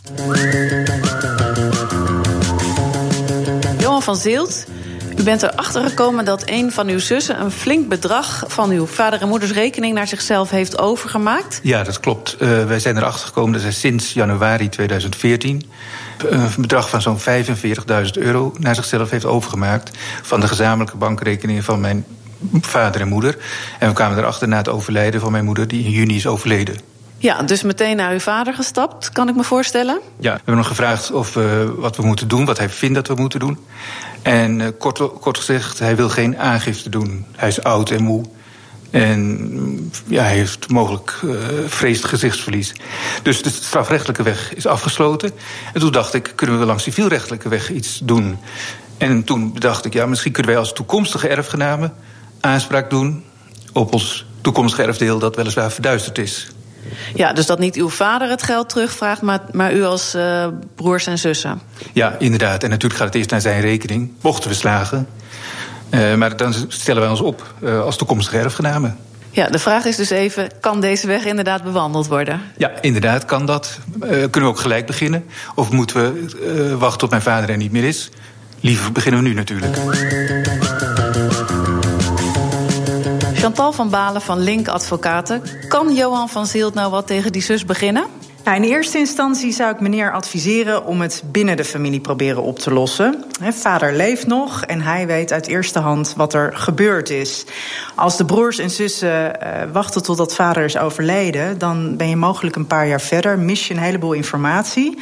Johan 3.78 4.02
van 4.02 4.16
Zeelt 4.16 4.66
u 5.16 5.22
bent 5.22 5.42
erachter 5.42 5.88
gekomen 5.88 6.25
dat 6.25 6.42
een 6.44 6.72
van 6.72 6.88
uw 6.88 6.98
zussen 6.98 7.40
een 7.40 7.51
flink 7.51 7.88
bedrag 7.88 8.44
van 8.46 8.70
uw 8.70 8.87
vader 8.87 9.20
en 9.20 9.29
moeders 9.29 9.53
rekening 9.53 9.94
naar 9.94 10.09
zichzelf 10.09 10.51
heeft 10.51 10.79
overgemaakt? 10.79 11.61
Ja, 11.62 11.83
dat 11.83 12.01
klopt. 12.01 12.37
Uh, 12.38 12.64
wij 12.64 12.79
zijn 12.79 12.96
erachter 12.96 13.27
gekomen 13.27 13.53
dat 13.53 13.62
zij 13.62 13.72
sinds 13.72 14.12
januari 14.12 14.68
2014 14.68 15.62
een 16.18 16.48
bedrag 16.59 16.88
van 16.88 17.03
zo'n 17.03 17.18
45.000 17.18 17.25
euro 18.12 18.55
naar 18.59 18.75
zichzelf 18.75 19.11
heeft 19.11 19.25
overgemaakt 19.25 19.98
van 20.22 20.40
de 20.40 20.48
gezamenlijke 20.48 20.96
bankrekeningen 20.96 21.62
van 21.62 21.81
mijn 21.81 22.05
vader 22.61 23.01
en 23.01 23.09
moeder. 23.09 23.37
En 23.79 23.88
we 23.88 23.94
kwamen 23.94 24.18
erachter 24.18 24.48
na 24.48 24.57
het 24.57 24.68
overlijden 24.68 25.20
van 25.20 25.33
mijn 25.33 25.44
moeder, 25.44 25.68
die 25.68 25.85
in 25.85 25.90
juni 25.90 26.16
is 26.16 26.27
overleden. 26.27 26.91
Ja, 27.22 27.42
dus 27.42 27.62
meteen 27.62 27.96
naar 27.96 28.12
uw 28.12 28.18
vader 28.18 28.54
gestapt, 28.54 29.11
kan 29.12 29.28
ik 29.28 29.35
me 29.35 29.44
voorstellen? 29.44 30.00
Ja, 30.18 30.30
we 30.30 30.37
hebben 30.37 30.56
nog 30.56 30.66
gevraagd 30.66 31.11
of, 31.11 31.37
uh, 31.37 31.44
wat 31.76 31.96
we 31.96 32.06
moeten 32.06 32.28
doen, 32.28 32.44
wat 32.44 32.58
hij 32.58 32.68
vindt 32.68 32.94
dat 32.94 33.08
we 33.08 33.14
moeten 33.14 33.40
doen. 33.40 33.58
En 34.22 34.61
uh, 34.61 34.68
kort, 34.78 35.00
kort 35.20 35.38
gezegd, 35.38 35.78
hij 35.78 35.96
wil 35.96 36.08
geen 36.08 36.38
aangifte 36.38 36.88
doen. 36.88 37.26
Hij 37.37 37.48
is 37.48 37.62
oud 37.62 37.90
en 37.90 38.02
moe. 38.02 38.24
En 38.90 39.92
ja, 40.06 40.22
hij 40.22 40.35
heeft 40.35 40.70
mogelijk 40.70 41.20
uh, 41.24 41.35
vreesd 41.66 42.04
gezichtsverlies. 42.04 42.72
Dus 43.22 43.42
de 43.42 43.50
strafrechtelijke 43.50 44.22
weg 44.22 44.54
is 44.54 44.66
afgesloten. 44.66 45.30
En 45.72 45.80
toen 45.80 45.92
dacht 45.92 46.14
ik, 46.14 46.32
kunnen 46.35 46.58
we 46.58 46.64
langs 46.64 46.82
civielrechtelijke 46.82 47.48
weg 47.48 47.70
iets 47.70 48.00
doen? 48.04 48.38
En 48.98 49.24
toen 49.24 49.54
dacht 49.58 49.85
ik, 49.85 49.92
ja, 49.92 50.06
misschien 50.06 50.32
kunnen 50.32 50.52
wij 50.52 50.61
als 50.61 50.72
toekomstige 50.72 51.28
erfgenamen 51.28 51.94
aanspraak 52.40 52.90
doen 52.90 53.24
op 53.72 53.92
ons 53.92 54.26
toekomstig 54.40 54.87
erfdeel 54.87 55.18
dat 55.18 55.37
weliswaar 55.37 55.72
verduisterd 55.72 56.18
is. 56.18 56.50
Ja, 57.14 57.32
dus 57.32 57.46
dat 57.46 57.58
niet 57.58 57.76
uw 57.76 57.88
vader 57.88 58.28
het 58.28 58.42
geld 58.42 58.68
terugvraagt, 58.68 59.22
maar, 59.22 59.40
maar 59.52 59.74
u 59.74 59.84
als 59.84 60.14
uh, 60.14 60.46
broers 60.74 61.06
en 61.06 61.18
zussen. 61.18 61.60
Ja, 61.92 62.16
inderdaad. 62.18 62.62
En 62.62 62.70
natuurlijk 62.70 63.00
gaat 63.00 63.06
het 63.06 63.16
eerst 63.16 63.30
naar 63.30 63.40
zijn 63.40 63.60
rekening, 63.60 64.12
mochten 64.20 64.50
we 64.50 64.56
slagen. 64.56 65.08
Uh, 65.90 66.14
maar 66.14 66.36
dan 66.36 66.54
stellen 66.68 67.00
wij 67.00 67.10
ons 67.10 67.20
op 67.20 67.54
uh, 67.60 67.80
als 67.80 67.96
toekomstige 67.96 68.38
erfgenamen. 68.38 68.96
Ja, 69.30 69.48
de 69.48 69.58
vraag 69.58 69.84
is 69.84 69.96
dus 69.96 70.10
even: 70.10 70.50
kan 70.60 70.80
deze 70.80 71.06
weg 71.06 71.24
inderdaad 71.24 71.62
bewandeld 71.62 72.06
worden? 72.06 72.40
Ja, 72.56 72.70
inderdaad 72.80 73.24
kan 73.24 73.46
dat. 73.46 73.78
Kunnen 74.00 74.30
we 74.30 74.44
ook 74.44 74.58
gelijk 74.58 74.86
beginnen? 74.86 75.24
Of 75.54 75.70
moeten 75.70 75.96
we 75.96 76.76
wachten 76.78 76.98
tot 76.98 77.10
mijn 77.10 77.22
vader 77.22 77.50
er 77.50 77.56
niet 77.56 77.72
meer 77.72 77.84
is? 77.84 78.10
Liever 78.60 78.92
beginnen 78.92 79.22
we 79.22 79.28
nu 79.28 79.34
natuurlijk. 79.34 79.76
Chantal 83.42 83.72
van 83.72 83.90
Balen 83.90 84.22
van 84.22 84.38
Link 84.38 84.68
Advocaten. 84.68 85.42
Kan 85.68 85.94
Johan 85.94 86.28
van 86.28 86.46
Zielt 86.46 86.74
nou 86.74 86.90
wat 86.90 87.07
tegen 87.07 87.33
die 87.33 87.42
zus 87.42 87.64
beginnen? 87.64 88.05
Nou, 88.44 88.57
in 88.57 88.62
eerste 88.62 88.98
instantie 88.98 89.52
zou 89.52 89.74
ik 89.74 89.81
meneer 89.81 90.12
adviseren 90.12 90.87
om 90.87 91.00
het 91.00 91.22
binnen 91.26 91.57
de 91.57 91.64
familie 91.64 92.00
proberen 92.00 92.42
op 92.42 92.59
te 92.59 92.72
lossen. 92.72 93.24
vader 93.40 93.94
leeft 93.94 94.26
nog 94.26 94.64
en 94.64 94.81
hij 94.81 95.07
weet 95.07 95.33
uit 95.33 95.46
eerste 95.46 95.78
hand 95.78 96.14
wat 96.16 96.35
er 96.35 96.57
gebeurd 96.57 97.11
is. 97.11 97.44
Als 97.94 98.16
de 98.16 98.24
broers 98.24 98.59
en 98.59 98.70
zussen 98.70 99.37
uh, 99.42 99.48
wachten 99.72 100.02
totdat 100.02 100.35
vader 100.35 100.64
is 100.64 100.76
overleden, 100.76 101.59
dan 101.59 101.96
ben 101.96 102.09
je 102.09 102.16
mogelijk 102.16 102.57
een 102.57 102.66
paar 102.66 102.87
jaar 102.87 103.00
verder, 103.00 103.38
mis 103.38 103.68
je 103.68 103.74
een 103.74 103.81
heleboel 103.81 104.12
informatie. 104.12 104.98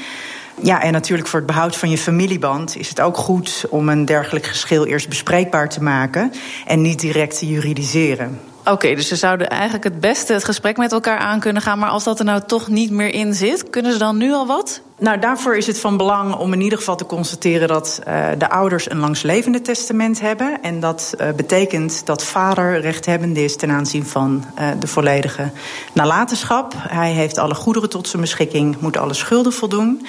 Ja, 0.62 0.82
en 0.82 0.92
natuurlijk 0.92 1.28
voor 1.28 1.38
het 1.38 1.48
behoud 1.48 1.76
van 1.76 1.90
je 1.90 1.98
familieband 1.98 2.76
is 2.76 2.88
het 2.88 3.00
ook 3.00 3.16
goed 3.16 3.64
om 3.68 3.88
een 3.88 4.04
dergelijk 4.04 4.46
geschil 4.46 4.86
eerst 4.86 5.08
bespreekbaar 5.08 5.68
te 5.68 5.82
maken 5.82 6.32
en 6.66 6.82
niet 6.82 7.00
direct 7.00 7.38
te 7.38 7.46
juridiseren. 7.46 8.40
Oké, 8.60 8.70
okay, 8.70 8.94
dus 8.94 9.08
ze 9.08 9.16
zouden 9.16 9.48
eigenlijk 9.48 9.84
het 9.84 10.00
beste 10.00 10.32
het 10.32 10.44
gesprek 10.44 10.76
met 10.76 10.92
elkaar 10.92 11.18
aan 11.18 11.40
kunnen 11.40 11.62
gaan. 11.62 11.78
Maar 11.78 11.88
als 11.88 12.04
dat 12.04 12.18
er 12.18 12.24
nou 12.24 12.42
toch 12.46 12.68
niet 12.68 12.90
meer 12.90 13.14
in 13.14 13.34
zit, 13.34 13.70
kunnen 13.70 13.92
ze 13.92 13.98
dan 13.98 14.16
nu 14.16 14.32
al 14.32 14.46
wat? 14.46 14.80
Nou, 14.98 15.18
daarvoor 15.18 15.56
is 15.56 15.66
het 15.66 15.80
van 15.80 15.96
belang 15.96 16.34
om 16.34 16.52
in 16.52 16.60
ieder 16.60 16.78
geval 16.78 16.96
te 16.96 17.06
constateren 17.06 17.68
dat 17.68 18.00
uh, 18.08 18.26
de 18.38 18.50
ouders 18.50 18.90
een 18.90 18.98
langslevende 18.98 19.60
testament 19.60 20.20
hebben. 20.20 20.62
En 20.62 20.80
dat 20.80 21.14
uh, 21.20 21.28
betekent 21.36 22.06
dat 22.06 22.24
vader 22.24 22.80
rechthebbende 22.80 23.44
is 23.44 23.56
ten 23.56 23.70
aanzien 23.70 24.04
van 24.04 24.44
uh, 24.58 24.68
de 24.78 24.86
volledige 24.86 25.50
nalatenschap. 25.92 26.74
Hij 26.76 27.10
heeft 27.12 27.38
alle 27.38 27.54
goederen 27.54 27.88
tot 27.88 28.08
zijn 28.08 28.22
beschikking, 28.22 28.80
moet 28.80 28.96
alle 28.96 29.14
schulden 29.14 29.52
voldoen. 29.52 30.06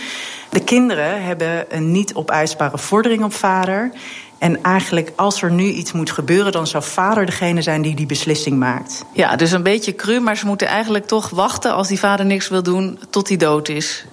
De 0.51 0.63
kinderen 0.63 1.23
hebben 1.23 1.65
een 1.69 1.91
niet 1.91 2.13
opeisbare 2.13 2.77
vordering 2.77 3.23
op 3.23 3.33
vader. 3.33 3.91
En 4.37 4.63
eigenlijk, 4.63 5.11
als 5.15 5.41
er 5.41 5.51
nu 5.51 5.63
iets 5.63 5.91
moet 5.91 6.11
gebeuren, 6.11 6.51
dan 6.51 6.67
zou 6.67 6.83
vader 6.83 7.25
degene 7.25 7.61
zijn 7.61 7.81
die 7.81 7.95
die 7.95 8.05
beslissing 8.05 8.57
maakt. 8.57 9.05
Ja, 9.13 9.35
dus 9.35 9.51
een 9.51 9.63
beetje 9.63 9.95
cru, 9.95 10.19
maar 10.19 10.37
ze 10.37 10.45
moeten 10.45 10.67
eigenlijk 10.67 11.07
toch 11.07 11.29
wachten 11.29 11.73
als 11.73 11.87
die 11.87 11.99
vader 11.99 12.25
niks 12.25 12.47
wil 12.47 12.63
doen 12.63 12.99
tot 13.09 13.27
hij 13.27 13.37
dood 13.37 13.69
is. 13.69 14.05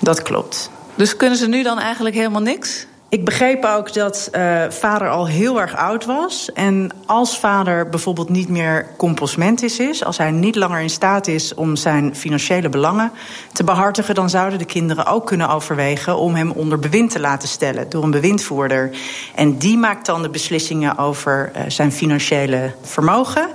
Dat 0.00 0.22
klopt. 0.22 0.70
Dus 0.94 1.16
kunnen 1.16 1.38
ze 1.38 1.48
nu 1.48 1.62
dan 1.62 1.78
eigenlijk 1.78 2.14
helemaal 2.14 2.42
niks? 2.42 2.86
Ik 3.10 3.24
begreep 3.24 3.64
ook 3.64 3.92
dat 3.92 4.28
uh, 4.32 4.64
vader 4.68 5.08
al 5.08 5.26
heel 5.26 5.60
erg 5.60 5.76
oud 5.76 6.04
was. 6.04 6.52
En 6.52 6.90
als 7.06 7.38
vader 7.38 7.88
bijvoorbeeld 7.88 8.28
niet 8.28 8.48
meer 8.48 8.86
compostmentis 8.96 9.78
is, 9.78 10.04
als 10.04 10.18
hij 10.18 10.30
niet 10.30 10.56
langer 10.56 10.80
in 10.80 10.90
staat 10.90 11.26
is 11.26 11.54
om 11.54 11.76
zijn 11.76 12.16
financiële 12.16 12.68
belangen 12.68 13.12
te 13.52 13.64
behartigen, 13.64 14.14
dan 14.14 14.30
zouden 14.30 14.58
de 14.58 14.64
kinderen 14.64 15.06
ook 15.06 15.26
kunnen 15.26 15.48
overwegen 15.48 16.16
om 16.16 16.34
hem 16.34 16.50
onder 16.50 16.78
bewind 16.78 17.10
te 17.10 17.20
laten 17.20 17.48
stellen 17.48 17.88
door 17.88 18.02
een 18.02 18.10
bewindvoerder. 18.10 18.90
En 19.34 19.58
die 19.58 19.76
maakt 19.76 20.06
dan 20.06 20.22
de 20.22 20.30
beslissingen 20.30 20.98
over 20.98 21.52
uh, 21.56 21.62
zijn 21.68 21.92
financiële 21.92 22.72
vermogen. 22.82 23.48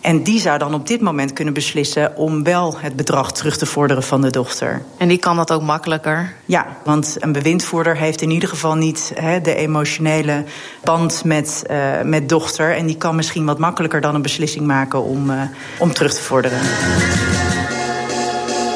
En 0.00 0.22
die 0.22 0.40
zou 0.40 0.58
dan 0.58 0.74
op 0.74 0.86
dit 0.86 1.00
moment 1.00 1.32
kunnen 1.32 1.54
beslissen 1.54 2.16
om 2.16 2.42
wel 2.42 2.78
het 2.78 2.96
bedrag 2.96 3.32
terug 3.32 3.56
te 3.56 3.66
vorderen 3.66 4.02
van 4.02 4.20
de 4.20 4.30
dochter. 4.30 4.82
En 4.96 5.08
die 5.08 5.18
kan 5.18 5.36
dat 5.36 5.52
ook 5.52 5.62
makkelijker? 5.62 6.34
Ja, 6.44 6.66
want 6.84 7.16
een 7.18 7.32
bewindvoerder 7.32 7.96
heeft 7.96 8.22
in 8.22 8.30
ieder 8.30 8.48
geval 8.48 8.74
niet 8.74 9.00
de 9.42 9.54
emotionele 9.54 10.44
band 10.84 11.24
met, 11.24 11.62
uh, 11.70 12.00
met 12.02 12.28
dochter. 12.28 12.76
En 12.76 12.86
die 12.86 12.96
kan 12.96 13.16
misschien 13.16 13.44
wat 13.44 13.58
makkelijker 13.58 14.00
dan 14.00 14.14
een 14.14 14.22
beslissing 14.22 14.66
maken 14.66 15.02
om, 15.02 15.30
uh, 15.30 15.42
om 15.78 15.92
terug 15.92 16.14
te 16.14 16.22
vorderen. 16.22 16.58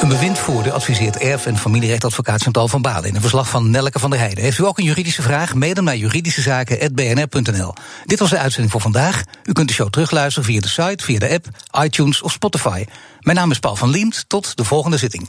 Een 0.01 0.09
bewindvoerder 0.09 0.73
adviseert 0.73 1.17
erf- 1.17 1.47
en 1.47 1.59
familierechtadvocaat 1.59 2.43
Chantal 2.43 2.69
van 2.69 2.83
Balen... 2.83 3.09
in 3.09 3.15
een 3.15 3.21
verslag 3.21 3.49
van 3.49 3.71
Nelke 3.71 3.99
van 3.99 4.11
der 4.11 4.19
Heijden. 4.19 4.45
Heeft 4.45 4.59
u 4.59 4.65
ook 4.65 4.79
een 4.79 4.85
juridische 4.85 5.23
vraag? 5.23 5.55
Mail 5.55 5.83
naar 5.83 5.97
juridischezaken.bnr.nl. 5.97 7.75
Dit 8.05 8.19
was 8.19 8.31
de 8.31 8.39
uitzending 8.39 8.73
voor 8.73 8.81
vandaag. 8.81 9.23
U 9.45 9.53
kunt 9.53 9.69
de 9.69 9.75
show 9.75 9.89
terugluisteren 9.91 10.49
via 10.49 10.61
de 10.61 10.69
site, 10.69 11.05
via 11.05 11.19
de 11.19 11.31
app, 11.31 11.47
iTunes 11.85 12.23
of 12.23 12.33
Spotify. 12.33 12.85
Mijn 13.21 13.37
naam 13.37 13.51
is 13.51 13.59
Paul 13.59 13.77
van 13.77 13.91
Liemt. 13.91 14.25
Tot 14.29 14.57
de 14.57 14.65
volgende 14.65 14.97
zitting. 14.97 15.29